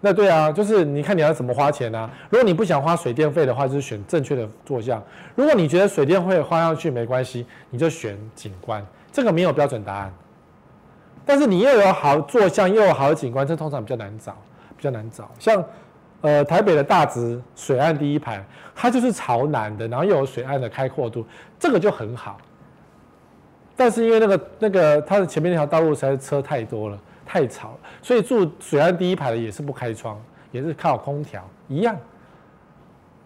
[0.00, 2.08] 那对啊，就是你看你要怎么花钱啊？
[2.30, 5.00] 如果你不想花水电费的话，就是选正确的坐向；
[5.34, 8.86] 如果你觉得水电费花上去没关系，你就选景观。
[9.10, 10.14] 这个没有标准答案。
[11.26, 14.36] 但是你又有好坐向，又有好的景观，这通常比较难找，
[14.76, 15.28] 比较难找。
[15.36, 15.64] 像
[16.20, 18.40] 呃台北的大直水岸第一排，
[18.76, 21.26] 它就是朝南的，然后又有水岸的开阔度，
[21.58, 22.38] 这个就很好。
[23.76, 26.96] 但是因为那个那个它的前面那条道路实在是车太多了。
[27.30, 30.20] 太吵了，所以住水岸第一排的也是不开窗，
[30.52, 31.96] 也是靠空调，一样，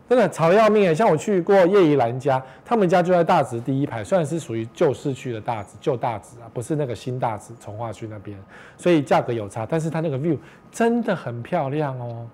[0.09, 0.95] 真的吵得要命哎！
[0.95, 8.39] 像我去过叶怡兰家，他们家就在大直第一排，虽然是属于旧市区的大直，旧大直啊，不是那个新大直，从化区那边，
[8.77, 10.37] 所以价格有差，但是它那个 view
[10.71, 12.27] 真的很漂亮哦，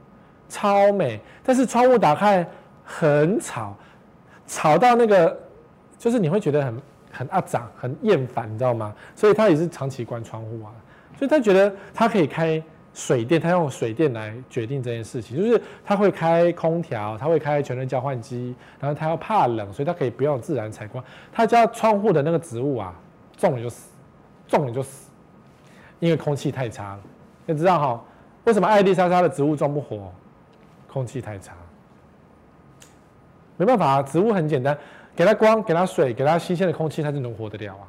[0.49, 2.45] 超美，但是窗户打开
[2.85, 3.77] 很吵，
[4.47, 5.39] 吵到那个
[5.99, 8.95] 就是你会觉得很很阿长，很厌烦，你知道吗？
[9.15, 10.73] 所以他也是长期关窗户啊。
[11.19, 12.63] 所以他觉得他可以开
[12.95, 21.03] 水电，他用水电来决定这件事情，就是他会开空调，他会开全热交换机，然后他要怕冷，所以他可以不用自然采光。
[21.33, 22.95] 他家窗户的那个植物啊，
[23.37, 23.91] 种了就死，
[24.47, 25.11] 种了就死，
[25.99, 27.01] 因为空气太差了。
[27.47, 28.05] 你知道哈，
[28.45, 30.13] 为什么爱丽莎莎的植物种不活？
[30.87, 31.53] 空气太差。
[33.57, 34.77] 没办法啊，植物很简单，
[35.15, 37.85] 给它光，给它水，给它新鲜的空气，它就能活得了啊。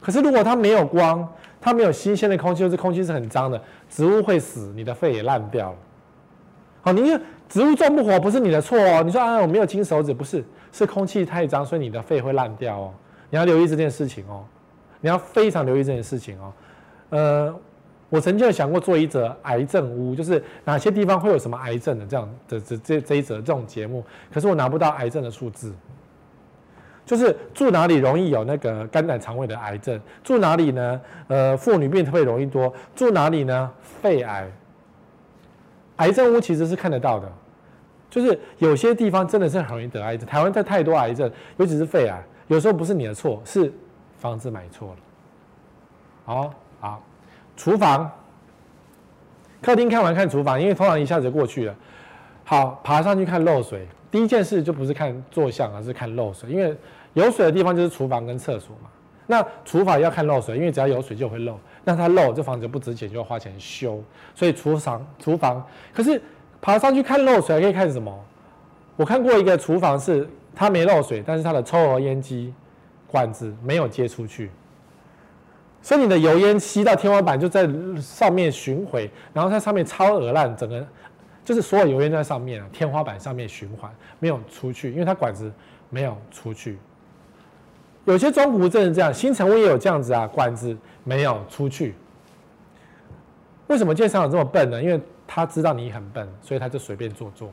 [0.00, 1.26] 可是如果它没有光，
[1.64, 5.78] 它没有新鲜的空气，就是空气是很脏的，植物会死，你的肺也烂掉了。
[6.82, 9.02] 好，你植物种不活不是你的错哦。
[9.02, 12.94] 你说啊，我没有金手指，不是，是空气太脏，所以你的肺会烂掉哦。
[13.30, 14.44] 你要留意这件事情哦，
[15.00, 16.52] 你要非常留意这件事情哦。
[17.08, 17.56] 呃，
[18.10, 25.72] 我曾经有想过做一则癌症屋，就是哪些地方会有什么癌症的这样的这这这一则这种节目，可是我拿不到癌症的数字。
[27.06, 30.00] 就是住哪里容易有那个肝胆肠胃的癌症？
[30.22, 31.00] 住哪里呢？
[31.28, 32.72] 呃，妇女病特别容易多。
[32.96, 33.70] 住哪里呢？
[33.82, 34.50] 肺癌。
[35.96, 37.30] 癌症屋其实是看得到的，
[38.10, 40.26] 就是有些地方真的是很容易得癌症。
[40.26, 43.72] 台湾在太多癌症，尤其是肺癌，有时候不是你的错，是
[44.16, 44.96] 房子买错了。
[46.24, 47.02] 好，好，
[47.56, 48.10] 厨房、
[49.62, 51.74] 客厅看完看厨房，因为通常一下子就过去了。
[52.44, 53.86] 好，爬上去看漏水。
[54.14, 56.72] 第一件事就不是看坐向，而是看漏水，因为
[57.14, 58.88] 有水的地方就是厨房跟厕所嘛。
[59.26, 64.00] 那厨房要看漏水，因为只要有水就会漏，那它漏，这房子不值钱，就要花钱修。
[64.32, 66.22] 所以厨房厨房，可是
[66.60, 68.16] 爬上去看漏水还可以看什么？
[68.94, 72.54] 我看过一个厨房是它没漏水，但是它的抽油烟机
[73.08, 74.48] 管子没有接出去，
[75.82, 77.68] 所以你的油烟吸到天花板就在
[78.00, 80.86] 上面巡回，然后在上面超恶烂，整个。
[81.44, 85.52] 就是所有油烟在上面啊，天花板上面循环没有出去，因为它管子
[85.90, 86.78] 没有出去。
[88.06, 91.94] 有些中古真是这样，新成屋也有这样子啊，管子没有出去。
[93.66, 94.82] 为什么建商有这么笨呢？
[94.82, 97.50] 因为他知道你很笨，所以他就随便做做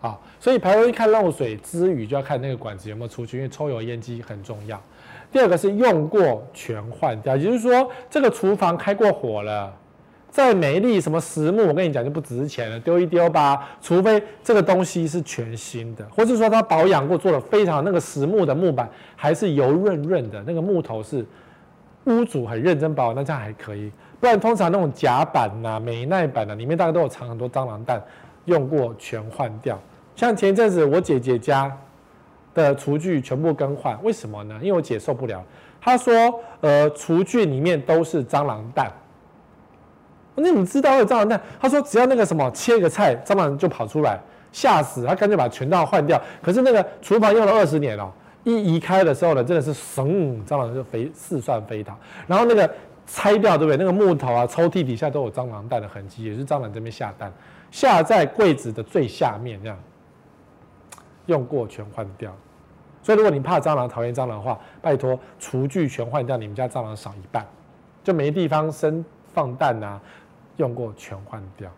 [0.00, 0.18] 啊。
[0.40, 4.80] 所以排油一看漏水之余，就要看那个管子有没有出去，因为抽油烟机很重要。
[5.30, 9.76] 第二个是用过全换掉，也就是说这个厨房开过火了。
[10.34, 13.68] 再美丽什么实木，我跟你讲就不值钱了，丢一丢吧。
[13.80, 21.24] 除非这个东西是全新的，或者说它保养过，做的非常那个实木的木板还是油润润的，那个木头是
[22.06, 23.92] 屋主很认真保养，那这样还可以。
[24.18, 28.02] 不然通常那种夹板呐、美耐板呐、啊，里面大概都有藏很多蟑螂蛋，
[28.46, 29.80] 用过全换掉。
[30.16, 31.70] 像前一阵子我姐姐家
[32.52, 34.58] 的厨具全部更换，为什么呢？
[34.60, 35.40] 因为我姐受不了，
[35.80, 36.12] 她说
[36.60, 38.90] 呃厨具里面都是蟑螂蛋。
[40.36, 41.40] 那你知道有蟑螂蛋？
[41.60, 44.20] 他说只要那个什么切一个菜，蟑螂就跑出来，
[44.50, 46.20] 吓死他，干脆把全套换掉。
[46.42, 50.04] 可是那个厨房用了二十年了，一移开的时候呢，真的是神，
[50.44, 51.96] 蟑螂就飞四散飞逃。
[52.26, 52.68] 然后那个
[53.06, 53.76] 拆掉，对不对？
[53.76, 57.32] 那个木头啊，抽屉底下都有蟑螂蛋的痕迹，也是蟑螂这边下蛋，
[57.70, 59.78] 下在柜子的最下面这样，
[61.26, 62.34] 用过全换掉。
[63.02, 67.46] 所以如果你怕蟑螂、讨厌蟑螂的话，拜托厨具全换掉，你们家蟑螂少一半，
[68.02, 69.04] 就没地方生
[69.34, 70.00] 放蛋啊。
[70.56, 71.70] 用过全换掉，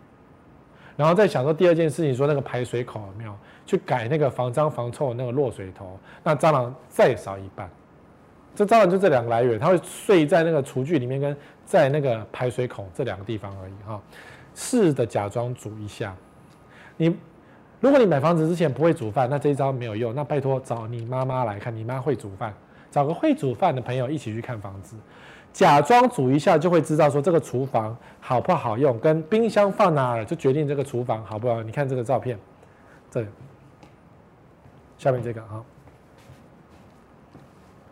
[0.95, 7.69] 然后再想说第二件事情，说那个排水口有没有去改那个防脏防臭的那个落水头，那蟑螂再少一半。
[8.55, 14.01] 这蟑螂就这两个来源，它会睡在那个厨具里面，跟在那个排水口这两个地方而已哈。
[14.55, 16.15] 试着假装煮一下。
[16.95, 17.15] 你
[17.79, 20.15] 如果你买房子之前不会煮饭，那这一招没有用。
[20.15, 22.51] 那拜托找你妈妈来看，你妈会煮饭，
[22.89, 24.95] 找个会煮饭的朋友一起去看房子。
[25.57, 31.63] 假装煮一下就会知道说这个厨房好不好用，跟冰箱放哪儿就决定这个厨房好不好。
[31.63, 32.37] 你看这个照片，
[33.09, 33.25] 这，
[34.99, 35.41] 下面这个。
[35.41, 35.63] 啊，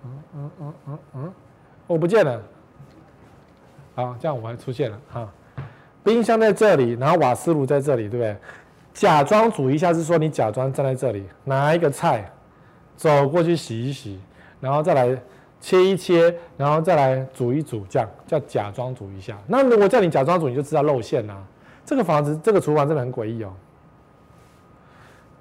[0.03, 0.99] 嗯嗯嗯嗯。
[1.15, 1.33] 嗯，
[1.87, 2.39] 我不见了，
[3.95, 5.01] 好，这样我还出现了。
[5.11, 5.27] 哈。
[6.03, 8.37] 冰箱在这里，然后瓦斯炉在这里，对不对？
[8.93, 12.31] 假装煮一下是说你假装站在这里，拿一个菜，
[12.95, 14.21] 走过去洗一洗，
[14.59, 15.19] 然后再来
[15.65, 19.35] 切一切，然后再来煮一煮，这样叫假装煮一下。
[19.47, 21.35] 那如果叫你假装煮，你就知道露馅啦。
[21.83, 23.51] 这个房子，这个厨房真的很诡异哦。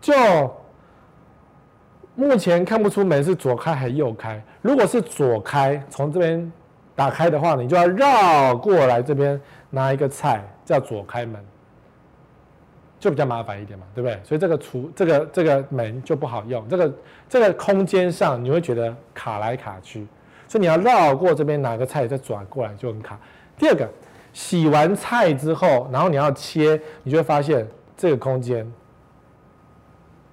[0.01, 0.15] 就
[2.15, 4.43] 目前看不出门是左开还是右开。
[4.63, 6.51] 如果是左开，从这边
[6.95, 10.43] 打开的话，你就要绕过来这边拿一个菜。
[10.65, 11.45] 叫左开门，
[13.05, 14.19] 就比较麻烦一点嘛，对不对？
[14.25, 16.95] 所以这个厨这个这个门就不好用，这个
[17.29, 20.07] 这个空间上你会觉得卡来卡去，
[20.49, 23.21] 所以你要绕过这边拿个菜再转过来就很卡。
[23.59, 23.87] 第二个，
[24.33, 28.67] 洗完菜之后，然后你要切，你就会发现这个空间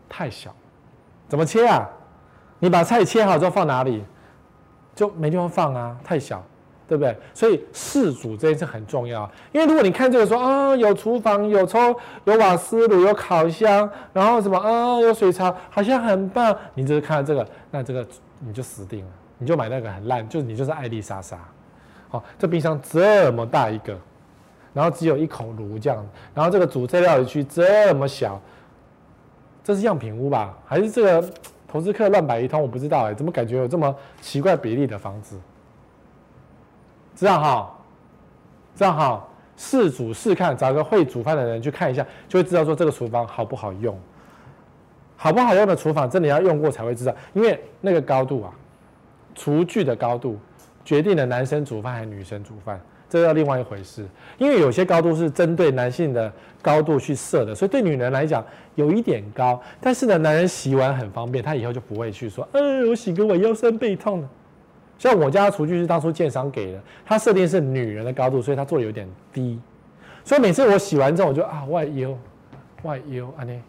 [0.08, 0.56] 太小，
[1.28, 1.90] 怎么切啊？
[2.60, 4.02] 你把菜切好之后放哪里？
[4.96, 6.42] 就没地方放啊，太小。
[6.92, 7.16] 对不对？
[7.34, 9.24] 所以四组这件事很重要，
[9.54, 16.54] 因为如果你看这个说啊，有厨房、有抽、有瓦斯炉、有烤箱，然后什么啊，有水槽，好像很棒。
[16.74, 18.06] 你只是看到这个，那这个
[18.40, 21.40] 你就死定了，你就买那个很烂，就是你就是爱丽莎莎。
[22.10, 23.98] 好，这冰箱这么大一个，
[24.74, 28.38] 然后只有一口炉这样，然后这个主菜料理区这么小，
[29.64, 30.58] 这是样品屋吧？
[30.66, 31.30] 还是这个
[31.70, 32.62] 投资客乱摆一通？
[32.62, 35.40] 我不知道哎，怎么感觉有这么奇怪比例的房子？
[37.22, 37.72] 这样哈，
[38.76, 39.24] 这样哈，
[39.56, 43.96] 试煮试看，找个会煮饭的人去看一下，就会知道说这个厨房好不好用。
[45.16, 48.52] 好不好用的厨房，真的要用过才会知道，因为那个高度啊，
[49.36, 50.36] 厨具的高度
[50.84, 54.04] 决定了男生煮饭还是女生煮饭，这要另外一回事。
[54.40, 58.44] 因为有些高度是针对男性的高度去设的，所以对女人来讲
[58.74, 64.28] 有一点高，但是呢，男人洗碗很方便，他以后就不会去说，嗯，我洗个碗腰酸背痛的。
[65.02, 69.60] 像我家的厨具是当初建商给的，它设定是女人的高度，所以它做的有点低，
[70.24, 72.16] 所以每次我洗完之后，我就啊外腰，
[72.84, 73.62] 外腰啊呢，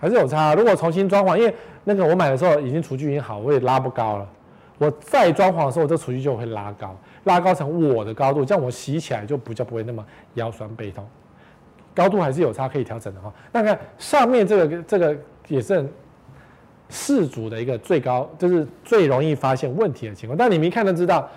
[0.00, 0.54] 还是有差。
[0.54, 1.54] 如果重新装潢，因为
[1.84, 4.26] 那个我买的时候已经厨具已经好，我也拉不高了。
[4.78, 10.02] 我再装潢的时候，这厨具就会拉高，拉高成我的高度，这样我洗起来就比较不会那么
[10.36, 11.06] 腰酸背痛。
[11.94, 13.30] 高度还是有差，可以调整的哈。
[13.52, 15.14] 那看上面这个这个
[15.48, 15.86] 也是
[16.88, 17.08] 很。
[17.18, 21.28] 试煮的一个最高就是最容易发现问题的情况，但你们一看就知道，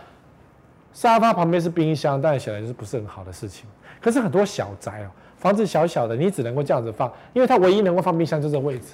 [0.93, 3.66] 沙发旁边是冰箱，当然显然就是不是很好的事情。
[4.02, 8.93] 可是很多小宅哦，房子小小的，你只能够这样子放，因为它唯一能够放冰箱就是这位置。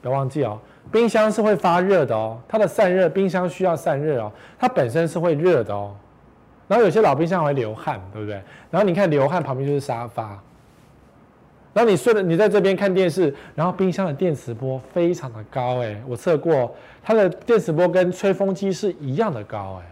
[0.00, 0.58] 不要忘记哦，
[0.92, 5.94] 冰箱是会发热的哦，它的散热，冰箱需要散热哦，它本身是会热的哦。
[6.68, 8.42] 然后有些老冰箱会流汗，对不对？
[8.70, 10.42] 然后你看流汗旁边就是沙发。
[11.74, 16.72] 然后你睡了，你在这边看电视，然后冰箱的电磁波非常的高哎，我测过，
[17.02, 19.86] 它的电磁波跟吹风机是一样的高哎。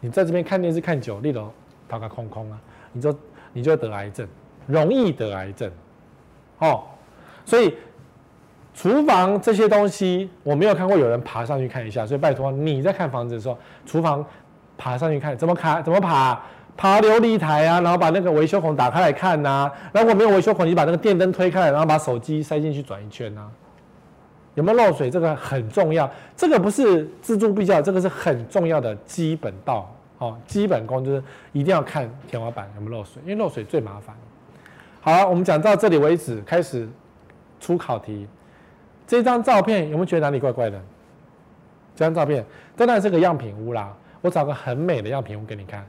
[0.00, 1.52] 你在这边看电视看久，立楼
[1.86, 2.58] 掏个空空啊，
[2.92, 3.14] 你就
[3.52, 4.26] 你就得癌症，
[4.66, 5.70] 容易得癌症，
[6.60, 6.84] 哦。
[7.44, 7.74] 所以
[8.72, 14.24] 厨房这些东西我没有看过有人爬上去看一下，所以拜托你在看房子的时候，厨房
[14.78, 16.40] 爬上去看怎么卡怎么爬。
[16.78, 23.50] 爬琉璃台啊，然后把那个维修孔打开来看呐、如果没有维修孔，你把那个电灯推开来，然后把手机塞进去转一圈呐、啊，
[24.54, 25.10] 有没有漏水？
[25.10, 31.22] 这个很重要，这个不是錙铢必较，这个是很重要的基本道哦，基本功就是
[31.52, 34.14] 一定要看天花板有没有漏水，因为漏水最麻烦。
[35.00, 36.88] 好，我们讲到这里为止，开始
[37.58, 38.28] 出考题。
[39.04, 40.80] 这张照片有没有觉得哪里怪怪的？
[41.96, 42.44] 这张照片
[42.76, 45.84] 当然是个样品屋啦，我找个很美的样品屋给你看。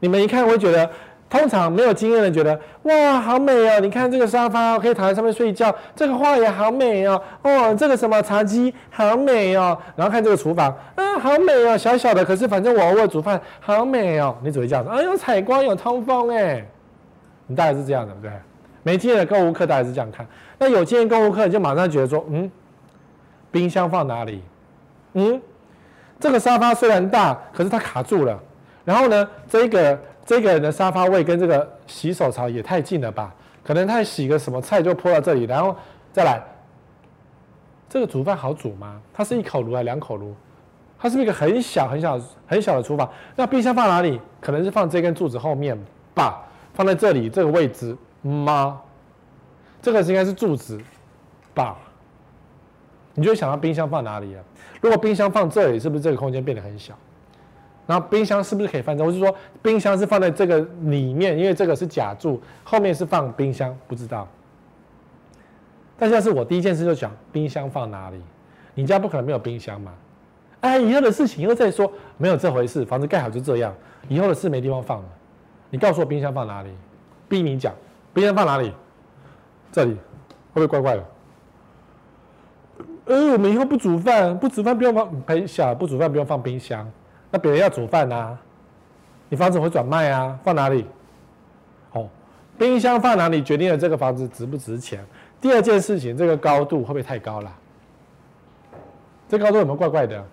[0.00, 0.88] 你们一看，会觉得，
[1.28, 3.80] 通常没有经验的觉得，哇，好美哦！
[3.80, 7.20] 你看这个沙发，可以躺在上面睡觉，这个画也好美哦。
[7.42, 9.76] 哦，这个什么茶几，好美哦。
[9.96, 14.36] 然后看这个厨房，啊，好美哦，小小的，可是反正我偶尔煮饭，好美哦。
[14.42, 16.64] 你只会这样子，啊，有采光，有通风，哎，
[17.46, 18.30] 你大概是这样的，对。
[18.30, 18.40] 不对？
[18.82, 20.24] 没经验的购物客大概是这样看，
[20.58, 22.48] 那有经验购物客就马上觉得说，嗯，
[23.50, 24.40] 冰箱放哪里？
[25.14, 25.42] 嗯，
[26.20, 28.38] 这个沙发虽然大，可是它卡住了。
[28.86, 33.34] 然后呢，这个这个人的沙发位跟这个洗手槽也太近了吧？
[33.64, 35.76] 可能他洗个什么菜就泼到这里，然后
[36.12, 36.40] 再来，
[37.88, 39.00] 这个煮饭好煮吗？
[39.12, 40.32] 它是一口炉还是两口炉？
[40.98, 43.10] 它是不是一个很小很小很小的厨房？
[43.34, 44.20] 那冰箱放哪里？
[44.40, 45.76] 可能是放这根柱子后面
[46.14, 46.42] 吧？
[46.72, 48.80] 放在这里这个位置吗？
[49.82, 50.80] 这个是应该是柱子
[51.52, 51.76] 吧？
[53.14, 54.42] 你就想到冰箱放哪里啊。
[54.80, 56.94] 如果冰箱放这里，是不是这个空间变得很小？
[57.86, 59.04] 然后冰箱是不是可以放在？
[59.04, 64.26] 我是说，冰箱是放在这个里面，因为这个是假柱，后面是放冰箱，不知道。
[65.98, 68.20] 但是，是我第一件事就讲冰箱放哪里？
[68.74, 69.92] 你家不可能没有冰箱嘛？
[70.60, 72.84] 哎，以后的事情以后再说，没有这回事。
[72.84, 73.72] 房子盖好就这样，
[74.08, 75.08] 以后的事没地方放了。
[75.70, 76.70] 你告诉我冰箱放哪里？
[77.28, 77.72] 逼你讲，
[78.12, 78.72] 冰箱放哪里？
[79.70, 79.92] 这里
[80.52, 81.04] 会不会怪怪的？
[83.06, 86.90] 呃，我们以后不煮饭，不煮饭不用放，哎，小不煮饭不用放冰箱。
[87.36, 88.34] 那别人要煮饭啊，
[89.28, 90.86] 你房子会转卖啊，放哪里？
[91.92, 92.08] 哦，
[92.56, 95.04] 冰箱放哪里决定了这个房子值不值钱。
[95.38, 97.52] 第二件事情，这个高度会不会太高了？
[99.28, 100.24] 这高度有没有怪怪的？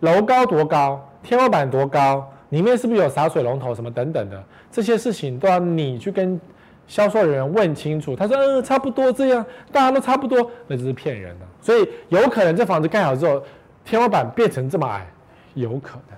[0.00, 1.02] 楼高多高？
[1.22, 2.30] 天花板多高？
[2.50, 4.44] 里面是不是有洒水龙头什么等等的？
[4.70, 6.38] 这些事情都要你去跟
[6.86, 8.14] 销售人员问清楚。
[8.14, 11.46] 他说：“嗯，差不多这样，大家都差不多。”那就是骗人的。
[11.62, 13.42] 所以有可能这房子盖好之后，
[13.82, 15.06] 天花板变成这么矮。
[15.54, 16.17] 有可能，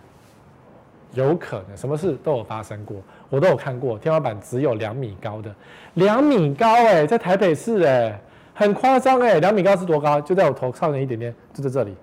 [1.12, 2.96] 有可能，什么事都有发生过，
[3.28, 3.98] 我都有看过。
[3.98, 5.54] 天花板只有两米高的，
[5.94, 8.20] 两米高哎、在台北市哎、
[8.54, 10.20] 很夸张哎，两米高是多高？
[10.20, 11.96] 就在我头上面一点点，就在这里，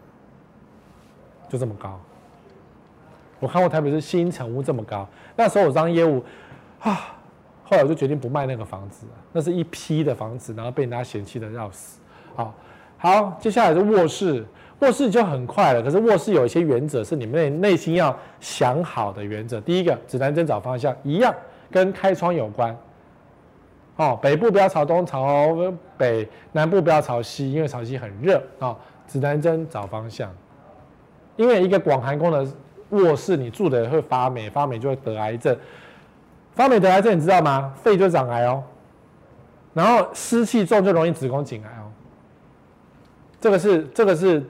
[1.47, 1.99] 就这么高。
[3.39, 6.23] 我看过台北市新成屋这么高，那时候我当业务
[6.81, 7.15] 啊，
[7.63, 11.99] 后来我就决定不卖那个房子，那是一批的房子，然后被人家嫌弃的要死。
[12.35, 12.53] 好，
[12.97, 14.45] 好，接下来是卧室。
[14.79, 19.59] 卧室就很快了，可是卧室有一些原则是你们内内心要想好的原则。
[19.61, 21.33] 第一个，指南针找方向一样，
[21.71, 22.77] 跟开窗有关。
[23.95, 25.55] 哦，北部不要朝东，朝
[25.97, 28.37] 北；南部不要朝西，因为朝西很热。
[28.59, 28.77] 啊、哦，
[29.07, 30.31] 指南针找方向。
[31.35, 32.45] 因为一个广寒宫的
[32.89, 35.57] 卧室，你住的会发霉，发霉就会得癌症。
[36.53, 37.73] 发霉得癌症，你知道吗？
[37.81, 38.63] 肺就长癌哦。
[39.73, 41.76] 然后湿气重就容易子宫颈癌。
[43.41, 44.43] 这个是，这个是。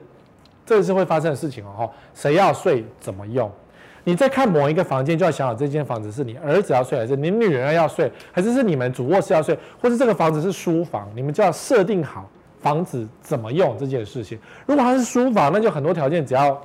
[0.66, 3.50] 这个是会发生的事情哦，谁要睡怎么用？
[4.04, 12.28] 你在看某一个房间，就要想好这间房子是你儿子要睡，还是你女儿要睡，还是是你们主卧室要睡，或是这个房子是书房，你们就要设定好
[12.60, 14.38] 房子怎么用这件事情。
[14.66, 16.60] 如果它是书房，那就很多条件，只要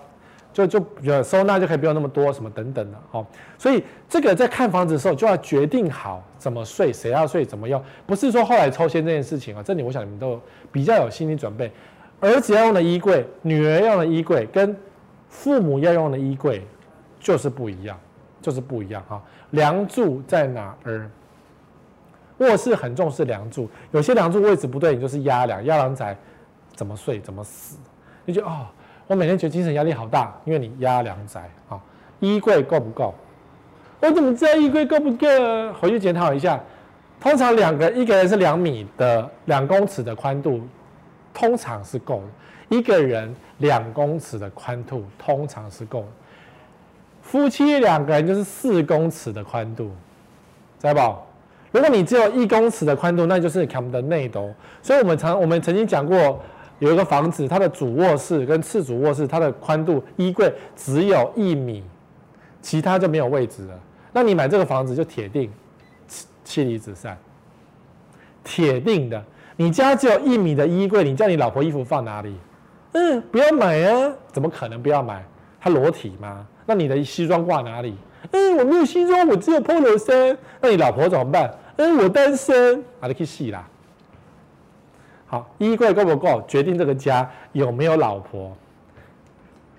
[0.51, 0.83] 就就
[1.23, 3.25] 收纳就可以不用那么多什么等等的哦。
[3.57, 9.63] 所以这个在看房子的时候就要决定好怎么睡，谁要睡怎么用，不是说后来抽签这件事情啊。
[9.63, 10.37] 这里我想你们都
[10.73, 11.71] 比较有心理准备。
[12.23, 14.75] 儿子要用的衣柜，女儿要用的衣柜，跟
[15.27, 16.65] 父母要用的衣柜
[17.19, 17.99] 就是不一样，
[18.41, 19.21] 就是不一样啊。
[19.51, 21.09] 梁柱在哪儿？
[22.37, 26.17] 卧室很重视梁柱，有些梁柱位置不对，你就是压梁，压梁仔
[26.73, 27.77] 怎么睡怎么死。
[28.25, 28.67] 你就哦，
[29.05, 31.79] 我每天觉得精神压力好大，因为你压梁仔啊。
[32.21, 33.13] 衣柜够不够？
[33.99, 35.27] 我怎么知道衣柜够不够？
[35.79, 36.57] 回去检讨一下。
[37.19, 40.61] 通常两个一个人是两米的两公尺的宽度。
[41.33, 42.21] 通常是够
[42.69, 46.07] 的，一个人两公尺的宽度通常是够的。
[47.21, 49.89] 夫妻两个人就是四公尺的宽度，
[50.79, 51.17] 知道不？
[51.71, 54.53] 如果你只有一公尺的宽度，那就是他们的内斗。
[54.81, 56.39] 所以我们常我们曾经讲过，
[56.79, 61.83] 有一个房子，它的主卧室跟次主卧室，它的宽度衣柜只有一米，
[62.61, 63.79] 其他就没有位置了。
[64.11, 65.51] 那你买这个房子就铁定
[66.07, 67.17] 妻妻离子散，
[68.43, 69.23] 铁定的。
[69.55, 72.35] 你家只有一米的衣柜，你叫你老婆衣服放哪里？
[72.93, 74.11] 嗯，不要买啊！
[74.31, 75.23] 怎么可能不要买？
[75.59, 76.45] 她裸体吗？
[76.65, 77.95] 那你的西装挂哪里？
[78.31, 80.37] 嗯，我没有西装，我只有 polo 衫。
[80.61, 81.53] 那你老婆怎么办？
[81.77, 83.67] 嗯，我单身，把它去洗啦。
[85.25, 86.43] 好，衣柜够不够？
[86.47, 88.55] 决定这个家有没有老婆。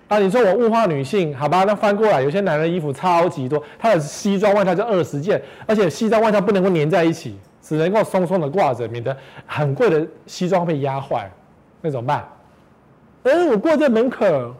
[0.07, 1.63] 啊，你说我物化女性，好吧？
[1.63, 7.37] 那翻过来，有些男人衣服超级多，他的西装外套就二十件，而且西装外套不能够粘在一起。
[7.65, 11.27] 只能够松松的挂着，免得很贵的西装被压坏，
[11.81, 12.23] 那怎么办？
[13.23, 14.53] 哎，我挂在门口。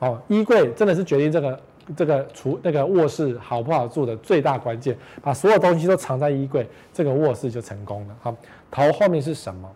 [0.00, 1.60] 哦，衣柜真的是决定这个
[1.96, 4.94] 这个厨那个卧室好不好住的最大关键。
[5.22, 8.16] 把所有东西都藏在衣柜，这个卧室就成功了。
[8.20, 8.36] 好，
[8.70, 9.70] 头后面是什么？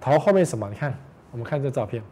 [0.00, 0.66] 头后面什么？
[0.70, 0.94] 你看，
[1.30, 2.02] 我们看这照片，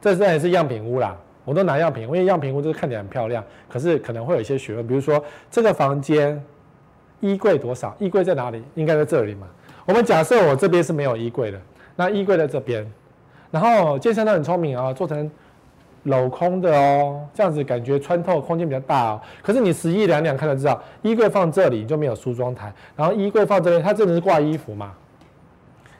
[0.00, 1.16] 这当然是样品屋啦。
[1.48, 4.86] 我都拿样品，因为样品屋就是看起来很漂亮，可是可能会有一些学问。
[4.86, 6.38] 比如说这个房间
[7.20, 7.96] 衣柜多少？
[7.98, 8.62] 衣柜在哪里？
[8.74, 9.46] 应该在这里嘛。
[9.86, 11.58] 我们假设我这边是没有衣柜的，
[11.96, 12.86] 那衣柜在这边，
[13.50, 15.30] 然后健身都很聪明啊，做成
[16.04, 19.20] 镂空的哦，这样子感觉穿透空间比较大哦。
[19.42, 24.92] 可是你实际量量看就知道，衣柜放这里就没有梳妆台，然后衣柜放这边，它真的是挂衣服嘛？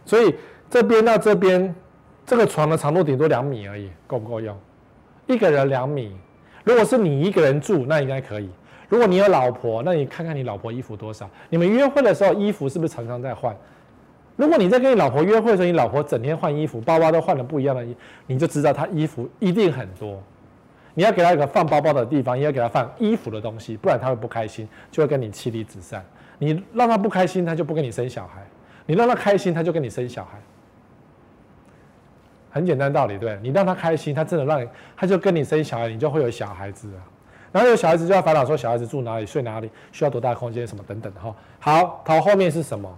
[0.05, 0.35] 所以
[0.69, 1.75] 这边到这边，
[2.27, 4.55] 这个床的长度顶多两米而已，够不够用？
[5.29, 6.13] 一个人两米，
[6.65, 8.51] 如果是你一个人住，那应该可以。
[8.89, 11.29] 如果你有老婆，那你看看你老婆衣服多少？
[11.51, 13.55] 你们约会的时候衣服是不是常常在换？
[14.37, 17.95] 如果你在跟你老婆约会的时候，你老婆整天换衣服，包包都换了不一样的衣，
[18.27, 20.19] 你就知道她衣服一定很多。
[20.95, 26.03] 你要给她一个放包包的地方，也要给她放衣服的东西，不然她会不开心，就会跟你妻离子散。
[26.39, 28.41] 你让她不开心，她就不跟你生小孩；
[28.87, 30.39] 你让她开心，她就跟你生小孩。
[32.51, 33.39] 很简单道理，对？
[33.43, 37.01] 你让他开心，他真的让你，她就跟你生小孩，你就会有小孩子啊。
[37.51, 41.35] 然后有小孩子就要烦恼说小孩子住哪里、睡哪里、需要多大空间什么等等哈。
[41.59, 42.89] 好，头后面是什么？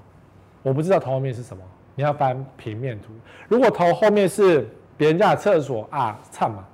[0.63, 1.63] 我不知道头后面是什么。
[1.95, 3.13] 你要翻平面图。
[3.49, 6.65] 如果头后面是别人家的厕所啊，唱嘛，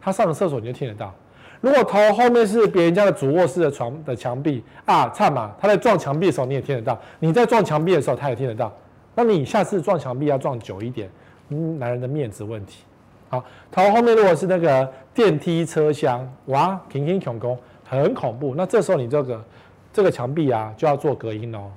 [0.00, 1.12] 他上了厕所你就听得到。
[1.60, 6.98] 如果头后面是别人家的主卧室的床的墙壁啊，唱嘛，他在撞墙壁的时候你也听得到。
[7.20, 8.70] 你在撞墙壁的时候他也听得到。
[9.14, 11.08] 那你下次撞墙壁要撞久一点，
[11.48, 12.84] 嗯男人的面子问题。
[13.28, 18.54] 好，头后面如果是那个电梯车厢，哇，停停恐攻，很恐怖。
[18.56, 19.44] 那这时候你这个
[19.92, 21.70] 这个墙壁啊就要做隔音哦，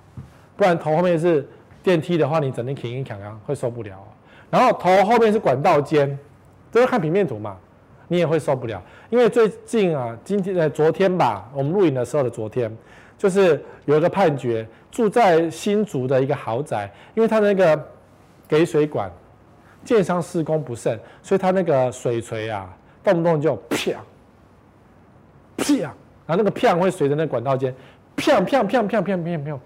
[0.55, 1.47] 不然头后面是
[1.81, 3.97] 电梯的话，你整天停停恐攻会受不了。
[4.51, 6.17] 然后头后面是管道间，
[6.71, 7.57] 都要看平面图嘛，
[8.07, 8.81] 你也会受不了。
[9.09, 12.71] 因为最近啊，今天呃昨天吧，我们录影的时候的昨天，
[13.17, 17.83] 就是有一个判决，住在新竹的一个豪宅，因为他那个
[18.47, 19.11] 给水管。
[19.83, 22.67] 建商施工不慎，所以他那个水锤啊，
[23.03, 23.93] 动不动就啪
[25.57, 25.73] 啪，
[26.25, 27.73] 然后那个啪会随着那管道间
[28.15, 29.59] 啪啪啪啪啪啪啪，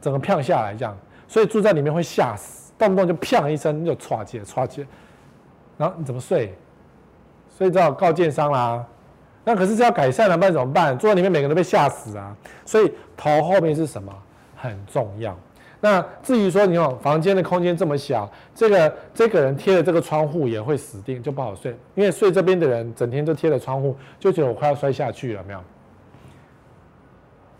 [0.00, 0.96] 整个啪下来这样，
[1.28, 4.86] 所以住在里面会吓死，动不动就啪一声就唰起来唰起来，
[5.76, 6.56] 然后你怎么睡？
[7.50, 8.84] 所以只好告建商啦。
[9.44, 10.96] 那可是这要改善了，不然怎么办？
[10.96, 12.34] 住在里面每个人都被吓死啊！
[12.64, 14.12] 所以头后面是什么
[14.56, 15.36] 很重要。
[15.84, 21.76] 那至于说你有房间的空间这么小，这个这个人贴的这个窗户也会死定，就不好睡。
[21.96, 25.58] 因为睡这边的人整天都贴着窗户，就觉得我快要摔下去了，没有？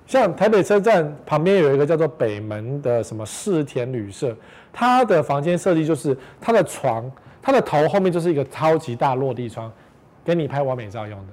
[0.07, 4.37] 像台北车站旁边有一个叫做北门的什么世田旅社，
[4.73, 7.11] 它的房间设计就是它的床，
[7.43, 9.73] 它的头后面就是一个超级大落地窗，
[10.25, 11.33] 给你拍完美照用的。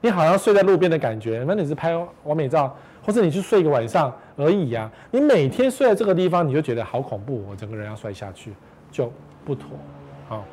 [0.00, 1.94] 你好像睡在路边的感觉，那你是拍
[2.24, 2.74] 完美照。
[3.02, 8.52] 或者你去睡一个晚上而已呀、你每天睡在这个地方，你就觉得好恐怖，我整个人要摔下去，
[8.90, 9.12] 就
[9.44, 9.70] 不妥。
[10.28, 10.44] 好，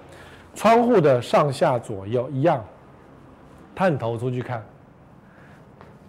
[0.56, 2.64] 窗户的上下左右一样，
[3.76, 4.64] 探头出去看。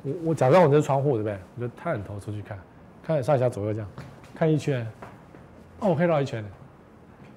[0.03, 1.39] 我我假装我这是窗户，对不对？
[1.57, 2.59] 我就探头出去看，
[3.03, 3.89] 看上下左右这样，
[4.35, 4.87] 看一圈。
[5.81, 6.45] 哦，我可以绕一圈。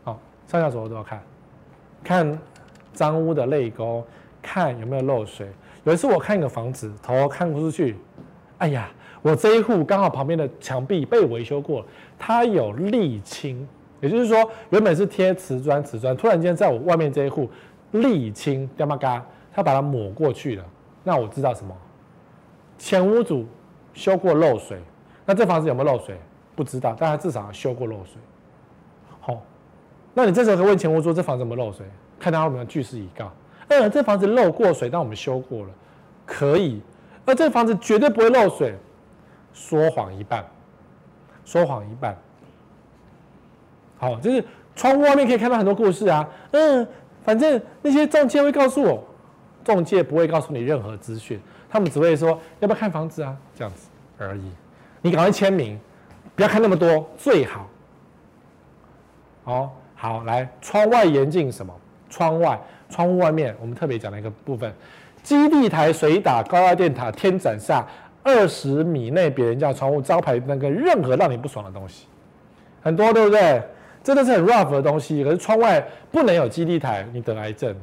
[0.04, 1.22] 好，上下左右都要看，
[2.04, 2.39] 看
[2.93, 4.06] 脏污的泪沟，
[4.41, 5.49] 看有没有漏水。
[5.84, 7.97] 有一次我看一个房子，头看不出去。
[8.62, 8.91] 哎呀，
[9.24, 11.86] 我这一户刚好旁边的墙壁被维修过了，
[12.20, 13.68] 它有沥青，
[13.99, 14.38] 也就是说
[14.70, 17.49] 原本是贴瓷砖，瓷砖突然间在我外面这一户
[17.91, 20.64] 沥青，掉嘛嘎，他把它抹过去了。
[21.03, 21.76] 那我知道什么？
[22.78, 23.47] 前屋主
[23.95, 24.78] 修过漏水，
[25.26, 26.16] 那这房子有没有漏水？
[26.55, 28.22] 不知道，但他至少修过漏水。
[29.22, 29.38] 好、哦，
[30.14, 31.84] 那你这时候可以问前屋主，这房子有没有漏水？
[32.20, 33.32] 看他有没有据实以告。
[33.70, 35.70] 嗯，这房子漏过水，但我们修过了，
[36.28, 36.80] 可以。
[37.26, 38.76] 而这个房子绝对不会漏水，
[39.53, 40.45] 说谎一半，
[41.45, 42.17] 说谎一半。
[43.97, 44.43] 好，就是
[44.76, 46.28] 窗户外面可以看到很多故事啊。
[46.51, 46.88] 嗯，
[47.24, 49.03] 反正那些中介会告诉我，
[49.63, 54.51] 中介不会告诉你任何资讯，他们只会说要不要看房子啊，这样子而已。
[55.01, 55.80] 你赶快签名，
[56.36, 57.67] 不要看那么多，最好。
[59.43, 61.74] 哦，好，来，窗外严禁什么？
[62.09, 62.59] 窗外，
[62.89, 64.74] 窗户外面，我们特别讲了一个部分。
[65.24, 67.84] 基地台、水塔、高压电塔、天斩煞，
[68.24, 72.07] 二十米内别人家窗户招牌那个任何让你不爽的东西，
[72.82, 73.61] 很多对不对？
[74.03, 75.24] 真的是很 rough 的东西。
[75.24, 77.76] 可是窗外不能有基地台，你得癌症。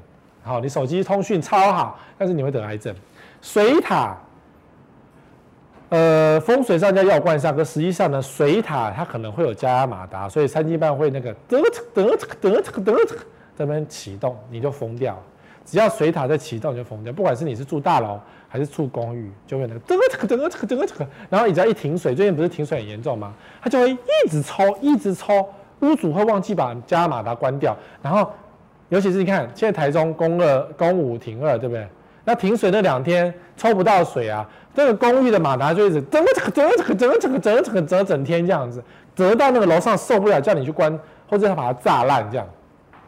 [0.43, 2.95] 好，你手机通讯超好，但是你会得癌症。
[3.41, 4.17] 水塔，
[5.91, 11.63] 呃，风水上叫药罐上，可实际上呢，水塔它可能会有加压马达，所以三更半会那个得
[11.95, 13.17] 得得得得得
[13.57, 15.23] 这边启动，你就疯掉。
[15.71, 23.35] 只要水塔在启动就疯掉，不管是你是住大楼还是住公寓，就会那个噔这个噔这个噔这个，然后你只要一停水，最近不是停水很严重吗？
[23.61, 25.47] 它就会一直抽，一直抽，
[25.81, 28.33] 屋主会忘记把加马达关掉，然后
[28.89, 31.87] 尤其是你看现在台中供二、供五停二，对不对？
[32.25, 38.83] 那停水那两天抽不到水啊，这个公寓的马达就一直噔这个噔这个噔这个噔这个整天这样子，
[39.15, 40.99] 折到那个楼上受不了，叫你去关，
[41.29, 42.47] 或者要把它炸烂这样。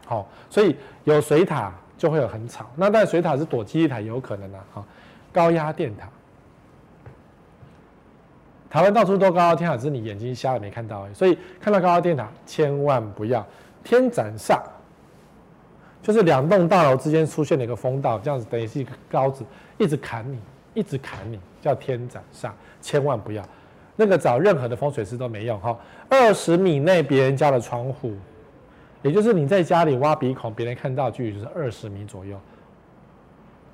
[0.04, 1.72] 好，所以有水塔。
[2.00, 4.84] 就会有很吵，那但水塔是躲基地台有可能的、啊、哈。
[5.30, 6.08] 高压电塔，
[8.70, 11.12] 台湾到处都高压电塔，只是你眼睛瞎了没看到而已。
[11.12, 13.46] 所以看到高压电塔千万不要。
[13.84, 14.62] 天斩煞，
[16.02, 19.44] 就是两栋大楼之间出现了一个风道，这样子等于是一个刀子，
[19.76, 20.40] 一直砍你，
[20.72, 23.44] 一直砍你，叫天斩煞，千万不要。
[23.94, 25.78] 那个找任何的风水师都没用哈。
[26.08, 28.14] 二十米内别人家的窗户，
[29.02, 32.38] 也就是你在家里挖鼻孔，别人看到距离就是二十米左右。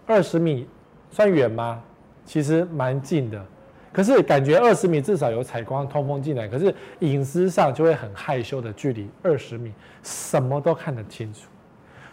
[0.06, 0.68] 二十米
[1.10, 1.82] 算远吗？
[2.24, 3.44] 其实蛮近的，
[3.92, 9.72] 可是感觉二十米至少有采光通风进来，可是隐私上就会很害羞的距离二十米，
[10.02, 11.48] 什么都看得清楚。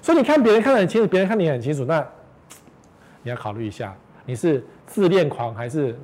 [0.01, 2.05] 所以你看别人看得很清楚，别人看你很清楚，那
[3.21, 3.95] 你要考虑一下，
[4.25, 5.97] 你是自恋狂还是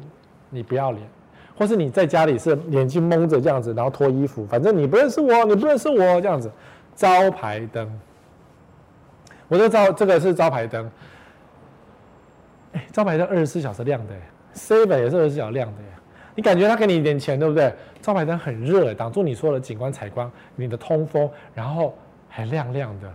[0.50, 1.08] 你不要脸，
[1.56, 6.52] 或是你在家里是眼睛蒙着这样子，然后脱衣服，反正你不认识我，你不认识我这样子。
[7.00, 7.90] 招牌灯，
[9.48, 10.92] 我这招这个是招牌灯。
[12.74, 14.14] 哎，招牌灯二十四小时亮的
[14.54, 15.88] ，seven 也是二十四小时亮的呀。
[16.36, 17.74] 你感觉他给你一点钱，对不对？
[18.02, 21.98] 招牌灯很热，挡住你所有的景观采光，你的通风，然后
[22.28, 23.10] 还亮亮的。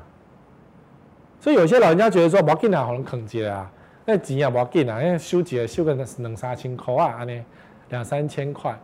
[1.38, 3.70] 所以有些老人家觉得说，不要紧啊，可能坑接啊，
[4.06, 7.44] 那钱也不要紧啊，因为修节修个两三千块啊，呢
[7.90, 8.74] 两三千块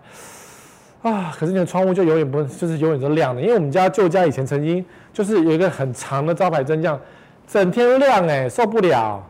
[1.03, 1.33] 啊。
[1.37, 3.41] 可是你的窗户就永远不，就是永远都亮的。
[3.41, 7.01] 因为我们家旧家以前曾经就是有一个很长的招牌灯，这样
[7.47, 9.23] 整天亮，哎，受不了。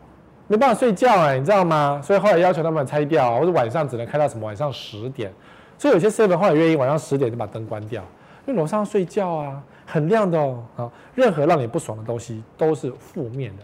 [0.47, 2.01] 没办法睡觉哎，你知道吗？
[2.03, 5.31] 所以后来要求他们拆掉，或者晚上只能开到什么晚上十点。
[5.77, 8.03] 所以有些师傅后来愿意晚上十点就把灯关掉，
[8.45, 10.61] 因为楼上睡觉啊，很亮的哦。
[10.75, 13.63] 啊，任何让你不爽的东西都是负面的，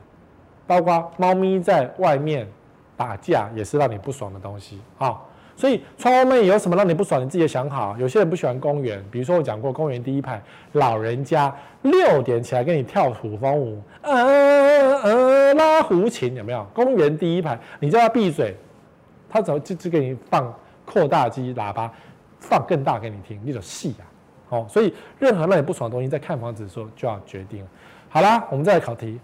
[0.66, 2.48] 包括猫咪在外面
[2.96, 5.18] 打架也是让你不爽的东西啊。
[5.58, 7.20] 所以窗外面有什么让你不爽？
[7.22, 7.96] 你自己想好。
[7.98, 10.40] 有些人不喜欢公园，比如说我讲过，公园第一排
[10.74, 14.14] 老人家六点起来跟你跳土风舞，呃
[15.02, 16.64] 呃拉胡琴，有没有？
[16.76, 18.56] 公园第一排，你叫他闭嘴，
[19.28, 20.54] 他怎么就只给你放
[20.86, 21.92] 扩大机喇叭，
[22.40, 24.06] 放更大给你听，你就戏啊。
[24.50, 27.66] 哦，所以任何让你不爽的东西，在看房子的时候就要决定。
[28.10, 29.20] 好啦，我们再来考题。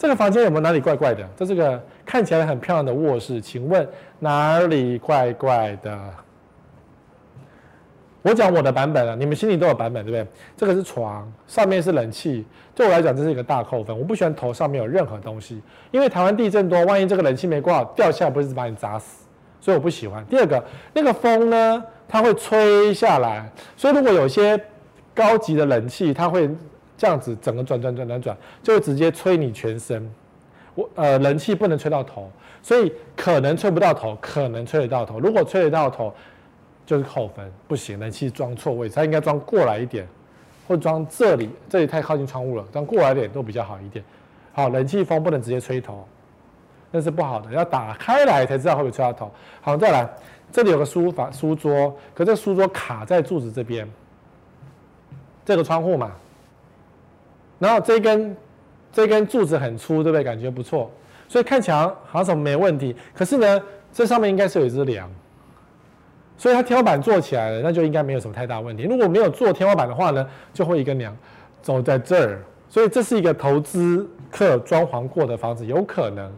[0.00, 1.28] 这个房间有没有哪里怪怪的？
[1.36, 3.86] 这是个看起来很漂亮的卧室，请问
[4.18, 6.00] 哪里怪怪的？
[8.22, 10.26] 我讲我的版本啊，你们心里都有版本，对不对？
[10.56, 13.94] 这个是床，上面是冷气，对我来讲这是一个大扣分。
[13.94, 19.26] 我不喜欢头上面有任何东西，因为台湾地震多，万一这个冷气没挂掉下来，不是把你砸死？
[19.60, 20.24] 所以我不喜欢。
[20.24, 23.46] 第二个，那个风呢，它会吹下来，
[23.76, 24.58] 所以如果有些
[25.14, 26.48] 高级的冷气，它会。
[27.00, 30.06] 这样子整个转转转转转，就会直接吹你全身。
[30.74, 32.30] 我呃，冷气不能吹到头，
[32.62, 35.18] 所以可能吹不到头，可能吹得到头。
[35.18, 36.12] 如果吹得到头，
[36.84, 37.98] 就是扣分，不行。
[37.98, 40.06] 冷气装错位置，它应该装过来一点，
[40.68, 44.04] 或装这里，这里太靠近窗户了，装过来一点都比较好一点。
[44.52, 46.06] 好，冷气风不能直接吹头，
[46.90, 49.32] 那是不好的，要打开来才知道会不会吹到头。
[49.62, 50.06] 好，再来，
[50.52, 53.90] 这里有个书房书桌，可这书桌卡在柱子这边，
[55.46, 56.12] 这个窗户嘛。
[57.60, 58.36] 然后这根
[58.90, 60.24] 这根柱子很粗，对不对？
[60.24, 60.90] 感觉不错，
[61.28, 62.96] 所以看起来好像什么没问题。
[63.14, 65.08] 可是呢，这上面应该是有一只梁，
[66.36, 68.82] 所以它天花板做起来了，那就应该没有什么太大问题。
[68.84, 71.16] 如果没有做天花板的话呢，就会一根梁
[71.62, 72.42] 走在这儿。
[72.68, 76.32] 所以这是一个投资客装潢过的房子，有可能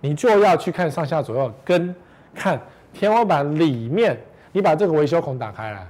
[0.00, 1.94] 你就要去看上下左右，跟
[2.34, 2.60] 看
[2.92, 4.16] 天花板里面。
[4.52, 5.86] 你把这个维修孔打开来，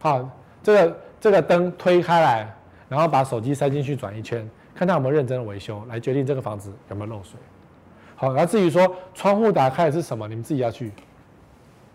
[0.00, 0.28] 好，
[0.62, 2.54] 这个这个灯推开来。
[2.88, 7.38] 然后把手机塞进去转一圈，看他有没有认真的维修，来决定这个房子有没有漏水。
[8.16, 10.92] 好，那至于说窗户打开的是什么，你们自己要去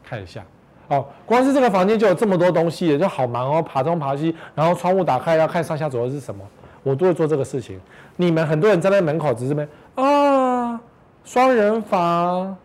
[0.04, 0.44] 看一下。
[0.90, 4.36] 哦，光是这个房间就有这么多东西，就好忙哦，爬东爬西。
[4.56, 6.44] 然后窗户打开要看上下左右是什么，
[6.84, 7.80] 我都会做这个事情。
[8.16, 10.82] 你们很多人站在门口只是没啊，
[11.24, 12.58] 双人房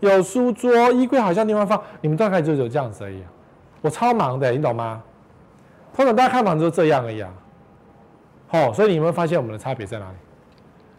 [0.00, 3.22] 有书桌、衣柜，好像地方放，你们大概就有这样子而已。
[3.82, 5.02] 我超忙的，你懂吗？
[5.94, 7.30] 通常大家看房子都这样而已啊。
[8.50, 10.16] 哦，所以你有没有发现我们的差别在哪里？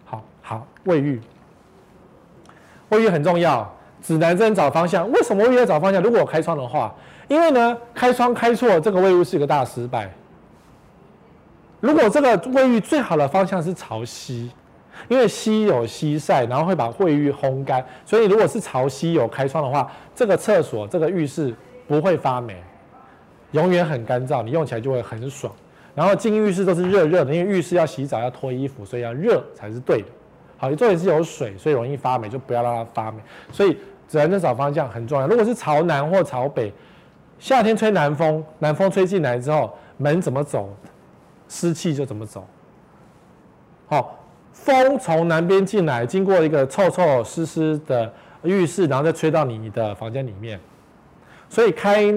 [0.05, 1.21] 好好，卫浴，
[2.89, 3.69] 卫浴很重要，
[4.01, 5.09] 指南针找方向。
[5.11, 6.01] 为什么卫浴要找方向？
[6.01, 6.93] 如果我开窗的话，
[7.27, 10.09] 因为呢，开窗开错，这个卫浴是一个大失败。
[11.79, 14.51] 如果这个卫浴最好的方向是朝西，
[15.07, 21.55] 因为西有西晒，然后会把卫浴烘干，所以如果是朝西有开窗的话，这个厕所、这个浴室
[21.87, 22.61] 不会发霉，
[23.55, 25.51] 永远很干燥，你用起来就会很爽。
[25.95, 30.07] 然后进浴室都是热热的，因为浴室要洗澡要脱衣服，所以要热才是对的。
[30.57, 33.17] 好，你重点是有水，所以容易发霉，就不要让它发霉。
[33.53, 33.77] 所以
[34.09, 35.25] 指南针找方向很重要。
[35.25, 36.69] 如果是朝南或朝北，
[37.39, 40.69] 夏天吹南风，南风吹进来之后，门怎么走，
[41.47, 42.45] 湿气就怎么走。
[43.87, 44.19] 好，
[44.51, 50.59] 风从南边进来，经过一个臭臭湿湿的浴室，然后再吹到你的房间里面，
[51.47, 52.13] 所以开。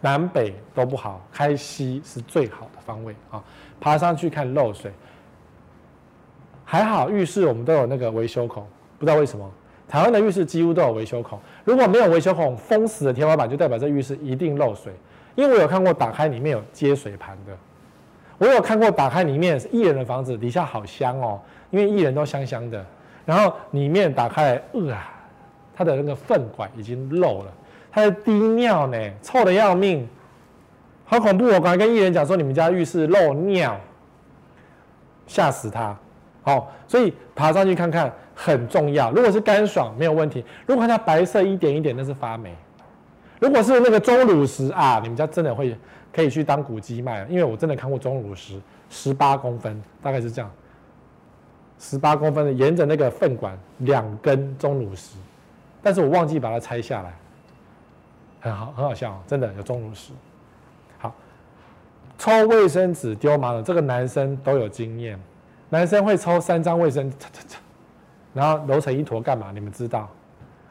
[0.00, 3.42] 南北都不好，开西是最好的方位啊！
[3.80, 4.90] 爬上去看漏水，
[6.64, 8.66] 还好浴室我们都有那个维修孔，
[8.98, 9.50] 不知道为什么
[9.88, 14.92] 台湾的浴室几乎都有维修孔，如果没有维修孔，封死的天花板就代表这浴室一定漏水。
[15.36, 17.56] 因为我有看过打开里面有接水盘的，
[18.36, 21.40] 我有看过打开里面艺人的房子底下好香哦，
[21.70, 22.84] 因为艺人都香香的，
[23.24, 24.96] 然后里面打开，呃，
[25.74, 27.52] 它的那个粪管已经漏了，
[27.90, 30.08] 它的滴尿呢，臭的要命，
[31.04, 31.46] 好恐怖！
[31.46, 33.78] 我刚才跟艺人讲说，你们家浴室漏尿，
[35.26, 35.96] 吓死他。
[36.42, 39.10] 好，所以爬上去看看很重要。
[39.10, 42.54] 如果是干爽没有问题，如果它白色一点一点，那是发霉。
[43.38, 45.76] 如果是那个钟乳石啊，你们家真的会
[46.12, 50.50] 可以去当古迹卖，因为我真的看过钟乳石，十八公分，大概是这样，
[51.78, 55.16] 十八公分的，沿着那个粪管两根钟乳石，
[55.82, 57.14] 但是我忘记把它拆下来，
[58.40, 60.12] 很好，很好笑，真的有钟乳石。
[60.98, 61.14] 好，
[62.18, 65.18] 抽卫生纸丢马桶，这个男生都有经验，
[65.68, 67.16] 男生会抽三张卫生纸，
[68.32, 69.50] 然后揉成一坨干嘛？
[69.52, 70.08] 你们知道，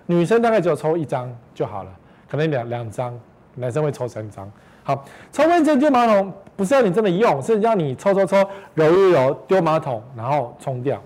[0.06, 1.92] 女生大概只有抽一张就好了。
[2.28, 3.20] 可能两两张，
[3.56, 4.52] 男生会抽三张。
[4.84, 8.38] 好，抽卫生纸丢马桶不是要你真的用，是要你抽抽抽，
[8.74, 11.02] 揉一揉，丢马桶，然后冲掉，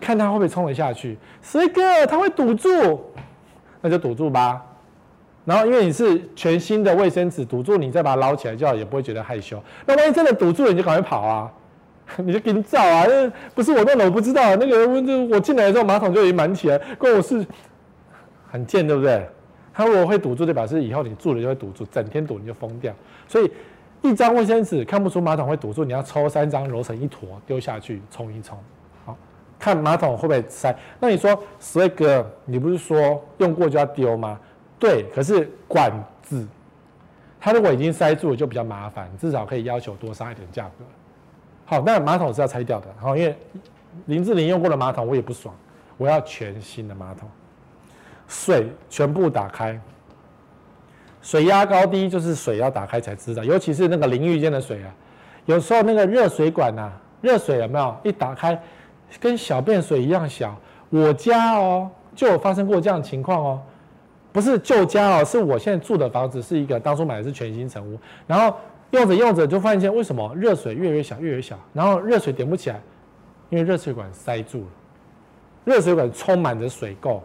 [0.00, 1.18] 看它会不会冲得下去。
[1.42, 3.12] 十个，它会堵住，
[3.80, 4.64] 那就堵住吧。
[5.44, 9.62] 然后因为你是全新的卫生纸，堵住你再把它捞起来就，也不会觉得害羞。
[9.86, 11.52] 那万一真的堵住了，你就赶快跑啊，
[12.16, 14.56] 你就跟照啊，那不是我弄的，我不知道。
[14.56, 14.88] 那个
[15.34, 17.44] 我进来的时候马桶就已经满起来，关我是，
[18.50, 19.28] 很贱，对不对？
[19.74, 22.94] 他如果会堵住，就表示以后你住了就会堵住，整天堵你就疯掉。
[23.26, 23.50] 所以
[24.02, 28.56] 一张卫生纸看不出马桶会堵住，你要抽三张揉成一坨丢下去冲一冲，
[29.04, 29.16] 好，
[29.58, 30.74] 看马桶会不会塞。
[31.00, 34.38] 那你说，Swag 哥，你不是说用过就要丢吗？
[34.84, 36.46] 对，可是管子
[37.40, 40.84] 它如果已经塞住了就比较麻烦，至少可以要求多杀一点价格。
[41.64, 42.88] 好，那马桶是要拆掉的。
[43.00, 43.34] 好，因为
[44.04, 45.54] 林志玲用过的马桶我也不爽，
[45.96, 47.26] 我要全新的马桶。
[48.28, 49.80] 水全部打开，
[51.22, 54.94] 水压高低就是水要打开才知道，尤其是那个淋浴间的水啊，
[55.46, 58.62] 有时候那个热水管呐，热水有没有一打开，
[59.18, 60.54] 跟小便水一样小。
[60.90, 63.62] 我家哦，就有发生过这样的情况哦，
[64.34, 68.56] 不是旧家哦，是我现在住的房子是一个当初买的是全新成屋，然后
[68.90, 72.80] 用着用着就发现为什么热水越来越小越来越小，然后热水点不起来，
[73.48, 74.66] 因为热水管塞住了，
[75.64, 77.20] 热水管充满着水垢。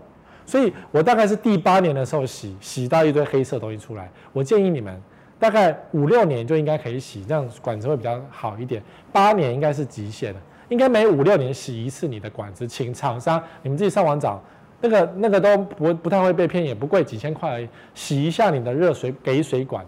[0.45, 4.07] 所以我大概是第八年的时候洗，洗到一堆黑色东西出来。
[4.31, 4.95] 我建议你们
[5.39, 8.83] 大概五六年就应该可以洗，这样管子会比较好一点。
[9.11, 12.67] 八年应该是极限了，应该每五六年洗一次你的管子。
[12.67, 14.43] 请厂商你们自己上网找，
[14.81, 17.67] 那个那个都不不太会被骗，也不贵，几千块而已。
[17.93, 19.85] 洗一下你的热水给水管。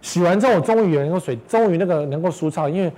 [0.00, 2.92] 洗完之后，我终于有那个水，终于那个能够舒畅，因为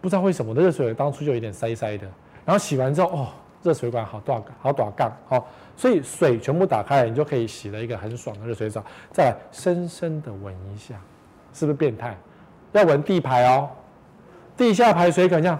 [0.00, 2.06] 不知道为什么我的热水当初就有点塞塞的。
[2.44, 3.28] 然后洗完之后，哦。
[3.64, 8.84] 热水管好短好短杠，好，所以水全部打开，你就可以洗了一个很爽的热水澡。
[9.10, 10.96] 再来深深的闻一下，
[11.54, 12.14] 是不是变态？
[12.72, 13.70] 要闻地排哦，
[14.54, 15.58] 地下排水管这样，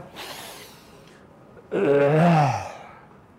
[1.70, 2.52] 呃，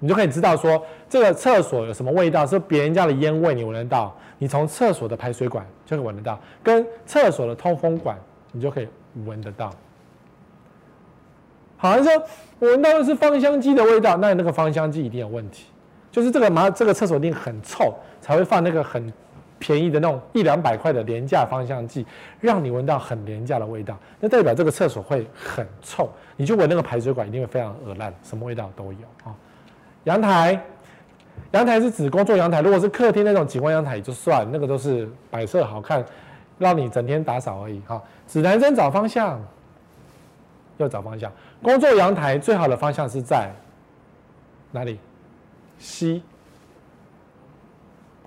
[0.06, 0.80] 你就可以知道说
[1.10, 8.16] 这个厕所有什么味道，是别人家的烟味你闻得到，你从厕所的排水管就可以闻得到，跟厕所的通风管
[8.52, 8.88] 你就可以
[9.26, 9.72] 闻得到。
[11.76, 12.14] 好像说，
[12.60, 15.66] 我闻到的是芳香剂的味道，那你那个芳香剂一定有问题，
[16.12, 17.92] 就是这个马这个厕所一定很臭，
[18.22, 19.12] 才会放那个很
[19.58, 22.06] 便宜的那种一两百块的廉价芳香剂，
[22.40, 29.34] 让你闻到很廉价的味道，那代表这个厕所会很臭，你就闻那个排水管一定会非常恶烂，什么味道都有啊。
[30.06, 30.60] 阳台，
[31.52, 36.04] 阳台是指工作阳台，如果是客厅那种景观阳台就算，那个都是摆设好看，
[36.58, 38.02] 让你整天打扫而已哈。
[38.28, 39.40] 指南针找方向，
[40.78, 41.32] 要找方向。
[41.62, 43.52] 工作阳台最好的方向是在
[44.72, 45.00] 哪里？
[45.78, 46.24] 西，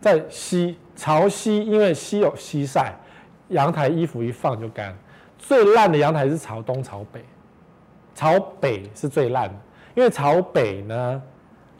[0.00, 2.94] 在西朝西，因为西有西晒，
[3.48, 4.94] 阳台衣服一放就干。
[5.38, 7.24] 最烂的阳台是朝东、朝北，
[8.14, 9.54] 朝北是最烂的，
[9.94, 11.22] 因为朝北呢，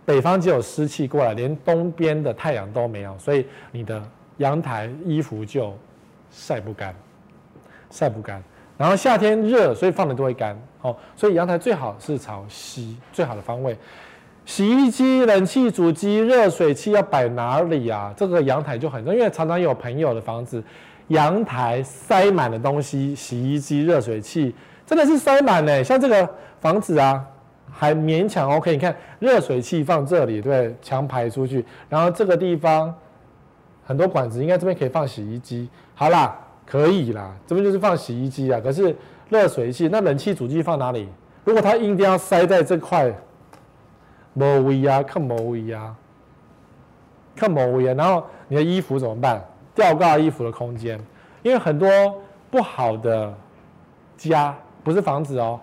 [0.08, 4.02] 北方只有湿气过来，连东边的太阳都没有，所以你的
[4.38, 5.76] 阳台衣服就
[6.30, 6.94] 晒不干，
[7.90, 8.42] 晒不干。
[8.78, 10.58] 然后夏天热，所以放的都会干。
[10.80, 13.76] 哦，所以阳台最好是朝西，最好的方位。
[14.46, 18.14] 洗衣机、冷气主机、热水器要摆哪里啊？
[18.16, 20.64] 这个阳台就很重要，因为常常有朋友的房子，
[21.08, 24.54] 阳台塞满了东西，洗衣机、热水器
[24.86, 25.84] 真的是塞满嘞。
[25.84, 26.26] 像这个
[26.62, 27.22] 房子啊，
[27.78, 28.72] 还勉强 OK。
[28.72, 31.64] 你看，热水器放这里，对，强排出去。
[31.88, 32.92] 然后这个地方
[33.86, 35.68] 很多管子，应该这边可以放洗衣机。
[35.94, 36.36] 好啦。
[36.70, 38.60] 可以啦，这边就是放洗衣机啊。
[38.60, 38.94] 可是
[39.30, 41.08] 热水器，那冷气主机放哪里？
[41.42, 43.10] 如果它硬要塞在这块
[44.34, 45.96] 某位啊，看某位啊，
[47.34, 47.94] 看某位啊。
[47.94, 49.42] 然后你的衣服怎么办？
[49.74, 51.00] 吊挂衣服的空间，
[51.42, 51.88] 因为很多
[52.50, 53.32] 不好的
[54.18, 54.54] 家
[54.84, 55.58] 不是房子哦，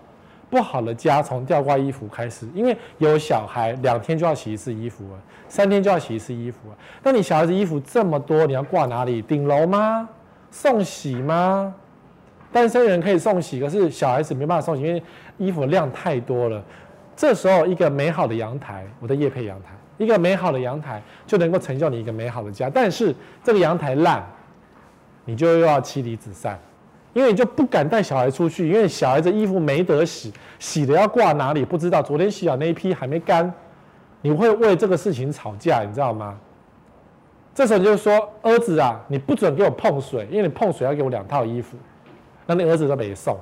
[0.48, 5.18] 不好的家从吊挂衣服开始，因为有小孩，两天就要洗一次衣服了，
[5.48, 6.76] 三天就要洗一次衣服了。
[7.02, 9.20] 那你小孩子衣服这么多，你要挂哪里？
[9.20, 10.08] 顶楼吗？
[10.50, 11.74] 送洗吗？
[12.52, 15.02] 单身人可以送洗，可是小孩子没办法送洗，因为
[15.36, 16.62] 衣服量太多了。
[17.16, 22.70] 这时候，一个美好的阳台，我的业配阳台，一个美好的阳台就能够成就你一个美好的家。
[22.72, 24.24] 但是这个阳台烂，
[25.24, 26.58] 你就又要妻离子散，
[27.16, 32.02] 因为你就不敢带小孩出去，因为小孩子衣服没得洗，洗了要挂哪里不知道。
[32.02, 33.50] 昨天洗好那一批还没干，
[34.20, 36.38] 你会为这个事情吵架，你知道吗？
[37.54, 41.78] 这时候你就说儿子啊，你不准给我碰水，因为你碰水要给我两套衣服。
[42.44, 43.34] 那你儿子都没送，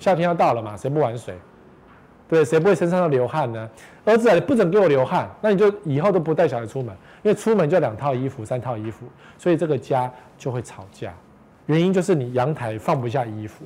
[0.00, 1.32] 夏天要到了嘛，谁不玩水？
[2.28, 3.70] 对，谁不会身上都流汗呢？
[4.04, 6.92] 儿子啊，你不准给我流汗，那你就以后都不带小孩出门，
[7.22, 9.06] 因为出门就两套衣服、三套衣服，
[9.38, 11.14] 所以这个家就会吵架。
[11.66, 13.64] 原因就是你阳台放不下衣服，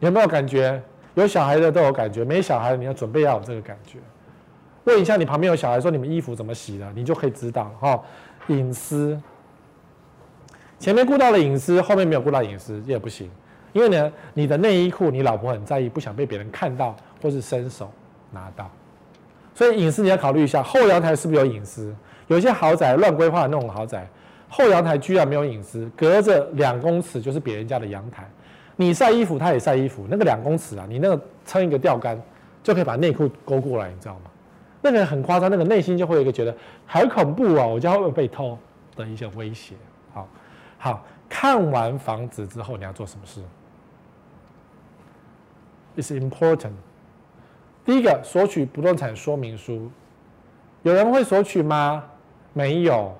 [0.00, 0.82] 有没有感觉？
[1.14, 3.98] 有小孩的都有感觉，没小孩你要准备要有这个感觉。
[4.84, 8.00] 问一下你旁边有小孩，说你们衣服怎么洗的，你就可以知道哈。
[8.46, 9.20] 隐私，
[10.78, 13.30] 前面顾到了隐私，后面没有顾到隐私也不行。
[13.72, 17.92] 因为呢，你的内衣裤，你老婆很在意，不想被别人看到或是伸手
[18.30, 18.70] 拿到，
[19.54, 20.62] 所以隐私你要考虑一下。
[20.62, 21.94] 后阳台是不是有隐私？
[22.28, 24.08] 有些豪宅乱规划那种豪宅，
[24.50, 28.28] 后阳台居然没有隐私，隔着两公尺就是别人家的阳台。
[28.76, 32.20] 你晒衣服，他也晒衣服，那个两公尺啊，你那个撑一个吊杆
[32.62, 34.30] 就可以把内裤勾过来，你知道吗？
[34.82, 36.54] 那个很夸张，那个内心就会有一个觉得
[36.86, 38.58] 好恐怖啊，我家会不会被偷
[38.96, 39.74] 的一些威胁。
[40.12, 40.26] 好，
[40.78, 43.42] 好，看完房子之后你要做什么事
[45.96, 46.72] ？It's important。
[47.84, 49.90] 第一个，索取不动产说明书，
[50.82, 52.02] 有人会索取吗？
[52.54, 53.14] 没有，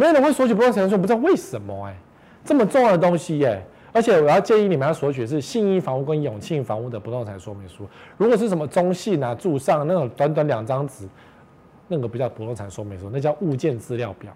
[0.00, 1.94] 没有人会索取不动产说明书，不知道为什么哎，
[2.42, 3.62] 这么重要的东西耶！
[3.92, 7.86] 而且我要建议你们要索取是信义房屋跟永庆房屋的不动产说明书。
[8.16, 11.06] 如果是什么中信啊、住上那种短短两张纸，
[11.86, 14.32] 那个不叫不动产说明书，那叫物件资料表。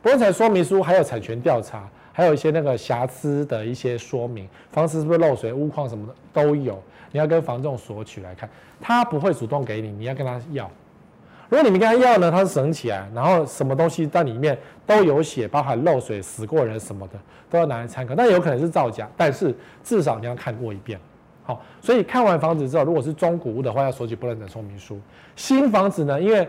[0.00, 1.88] 不动产说明书还有产权调查。
[2.12, 8.50] 还有一些那个瑕疵的一些说明，房子是不是漏水、屋况什么的都有，你要跟房仲索取来看，
[8.80, 10.68] 他不会主动给你，你要跟他要。
[11.48, 17.14] 如果你没跟他要呢，他是省起来，然后什么东西在里面都有写，包含漏水、死过人什么的，
[17.48, 18.14] 都要拿来参考。
[18.14, 21.00] 那有可能是造假，但是至少你要看过一遍。
[21.44, 25.00] 好，所以看完房子之后，如果是中古屋的话，要索取不动产说明书。
[25.34, 26.46] 新房子呢，因为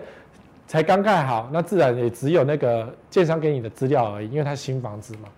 [0.67, 5.29] 才刚盖好，那自然也只有那个建商给你的资料而已，因为它新房子嘛。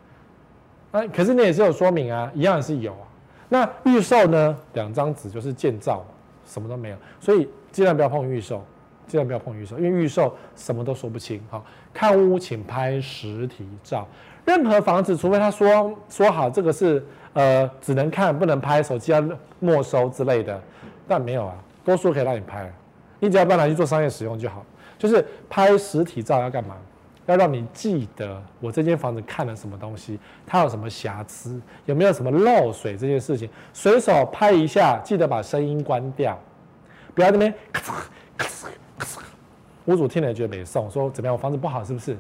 [1.00, 3.06] 啊，可是你也是有说明啊，一样是有啊。
[3.48, 4.58] 那预售呢？
[4.74, 6.04] 两张纸就是建造，
[6.46, 8.66] 什么都没有，所以尽量不要碰预售，
[9.12, 11.42] 尽量不要碰预售，因为预售什么都说不清。
[11.50, 14.08] 好，看屋请拍实体照，
[14.46, 19.22] 任何房子，除非他说说好这个是呃只能看不能拍，手机要
[19.60, 20.58] 没收之类的，
[21.06, 22.72] 但没有啊，多数可以让你拍，
[23.20, 24.66] 你只要不拿去做商业使用就好。
[24.98, 26.78] 就是拍实体照要干嘛？
[27.28, 36.38] 要让你记得我这间房子看了什么东西，它有什么瑕疵，有没有什么漏水这件事情，随手拍一下，记得把声音关掉，
[37.14, 37.94] 不要那边咔嚓
[38.38, 38.68] 咔嚓。
[39.86, 41.34] 屋主听了也觉得没送，说怎么样？
[41.34, 42.16] 我房子不好是不是？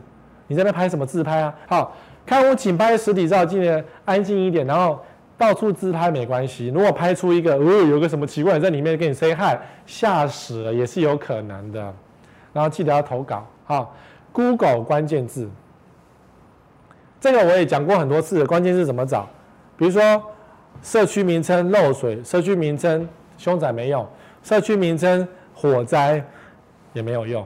[0.48, 1.56] 你在那拍什么自拍啊？
[1.68, 5.00] 好，看我请拍实体照，记得安静一点，然后
[5.38, 6.68] 到处自拍没关系。
[6.68, 11.94] 如果拍出一个，哦，有个什么奇怪在里面跟你 say hi，吓死了也是有可能的。
[12.52, 13.96] 然后记得要投稿，好。
[14.34, 15.50] Google 关键字，
[17.20, 19.28] 这个我也讲过很多次的关键字怎么找？
[19.76, 20.24] 比如说
[20.82, 23.06] 社区名称漏水，社区名称
[23.38, 24.08] 凶宅没用，
[24.42, 26.24] 社区名称火灾
[26.94, 27.46] 也没有用，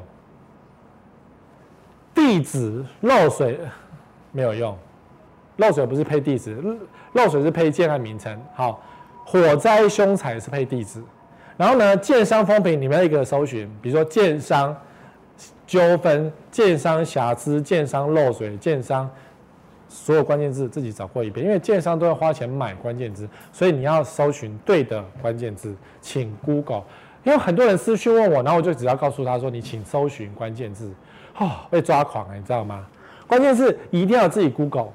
[2.13, 3.59] 地址漏水
[4.31, 4.77] 没有用，
[5.57, 6.61] 漏水不是配地址，
[7.13, 8.39] 漏水是配建案名称。
[8.53, 8.81] 好，
[9.25, 11.03] 火灾凶财是配地址，
[11.57, 14.75] 然后呢，建商风评里面一个搜寻，比如说建商。
[15.67, 19.09] 纠纷、建商瑕疵、建商漏水、建商
[19.89, 26.83] 所有关键字自己找过一遍，因为建商都要花钱买关键字，所以你要搜寻对的关键字，请 Google。
[27.25, 30.93] 因为很多人私讯问我，然后我就只要告诉他说：“你请搜寻关键字。”
[31.37, 32.85] 哦，被抓狂了，你知道吗？
[33.27, 34.89] 关键字一定要自己 Google。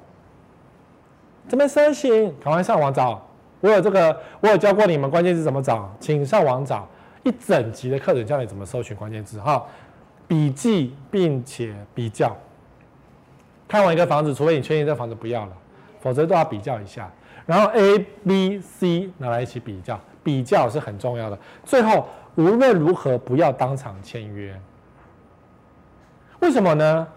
[1.47, 2.33] 怎么搜寻？
[2.43, 3.21] 赶快上网找。
[3.59, 6.87] 我有这个，我有教过你们关键字怎么找，请上网找。
[7.23, 9.63] 一整集的课程教你怎么搜寻关键字，哈。
[10.27, 12.35] 笔记，并且比较。
[13.67, 15.51] 看完一个房子，除非你确定这房子不要了，
[15.99, 17.11] 否则都要比较一下。
[17.45, 21.37] 然后 A、B、C 拿来一起比较，比较是很重要的。
[21.65, 24.59] 最后无论如何不要当场签约。
[26.39, 27.07] 为什么呢？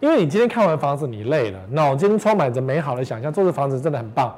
[0.00, 4.34] 因为你今天看完房子，你累了，脑筋充满着美好的想象，做这房子真的很棒。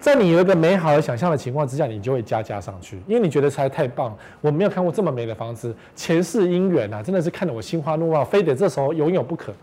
[0.00, 4.14] 在你有一个美好的想象的情况之下，你就会加价上去，因为你觉得实在太棒。
[4.40, 9.54] 我没有看过这么美的房子，前世姻缘啊，真的是看得我心花怒放，非得这时候拥有不可。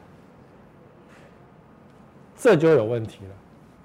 [2.37, 3.31] 这就有问题了。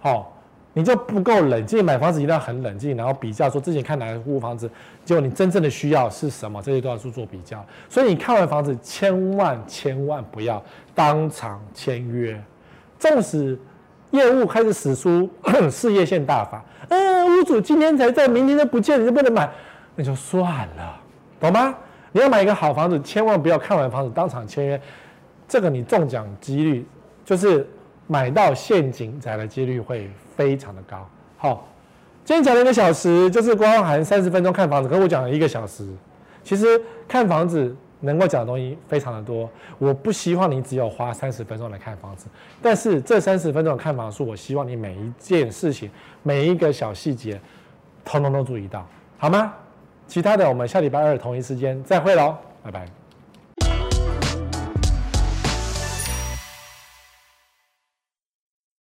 [0.00, 0.35] 好，
[0.76, 4.70] 你就不够冷静，买房子一定要很冷静，然后比较说之前看哪个户房子，
[5.06, 7.64] 结果你真正的需要是什么，这些都要去做比较。
[7.88, 10.62] 所以你看完房子，千万千万不要
[10.94, 12.38] 当场签约，
[12.98, 13.58] 纵使。
[14.12, 15.28] 业务开始使出
[15.68, 19.50] 事业线大法，嗯，屋主今天才在，明天就不见，你就不能买，
[19.96, 20.44] 那就算
[20.76, 21.00] 了，
[21.40, 21.74] 懂吗？
[22.12, 24.80] 你要买一个好房子，千万不要看完房子当场签约，
[25.48, 26.86] 这个你中奖几率
[27.24, 27.68] 就是
[28.06, 31.08] 买到陷阱仔的几率会非常的高。
[31.38, 31.66] 好，
[32.24, 35.84] 今天讲了一个小时，就是光含三十分钟看房子，跟我讲了一个小时，
[36.44, 37.74] 其实看房子。
[38.00, 42.26] 能够讲的东西非常的多，我不希望你只有花三十分钟来看房子，
[42.60, 45.90] 但是这三十分钟看房数，我希望你每一件事情、
[46.22, 47.40] 每一个小细节，
[48.04, 49.50] 通通都注意到，好吗？
[50.06, 52.86] 其他的我们下礼拜二同一时间再会喽，拜拜。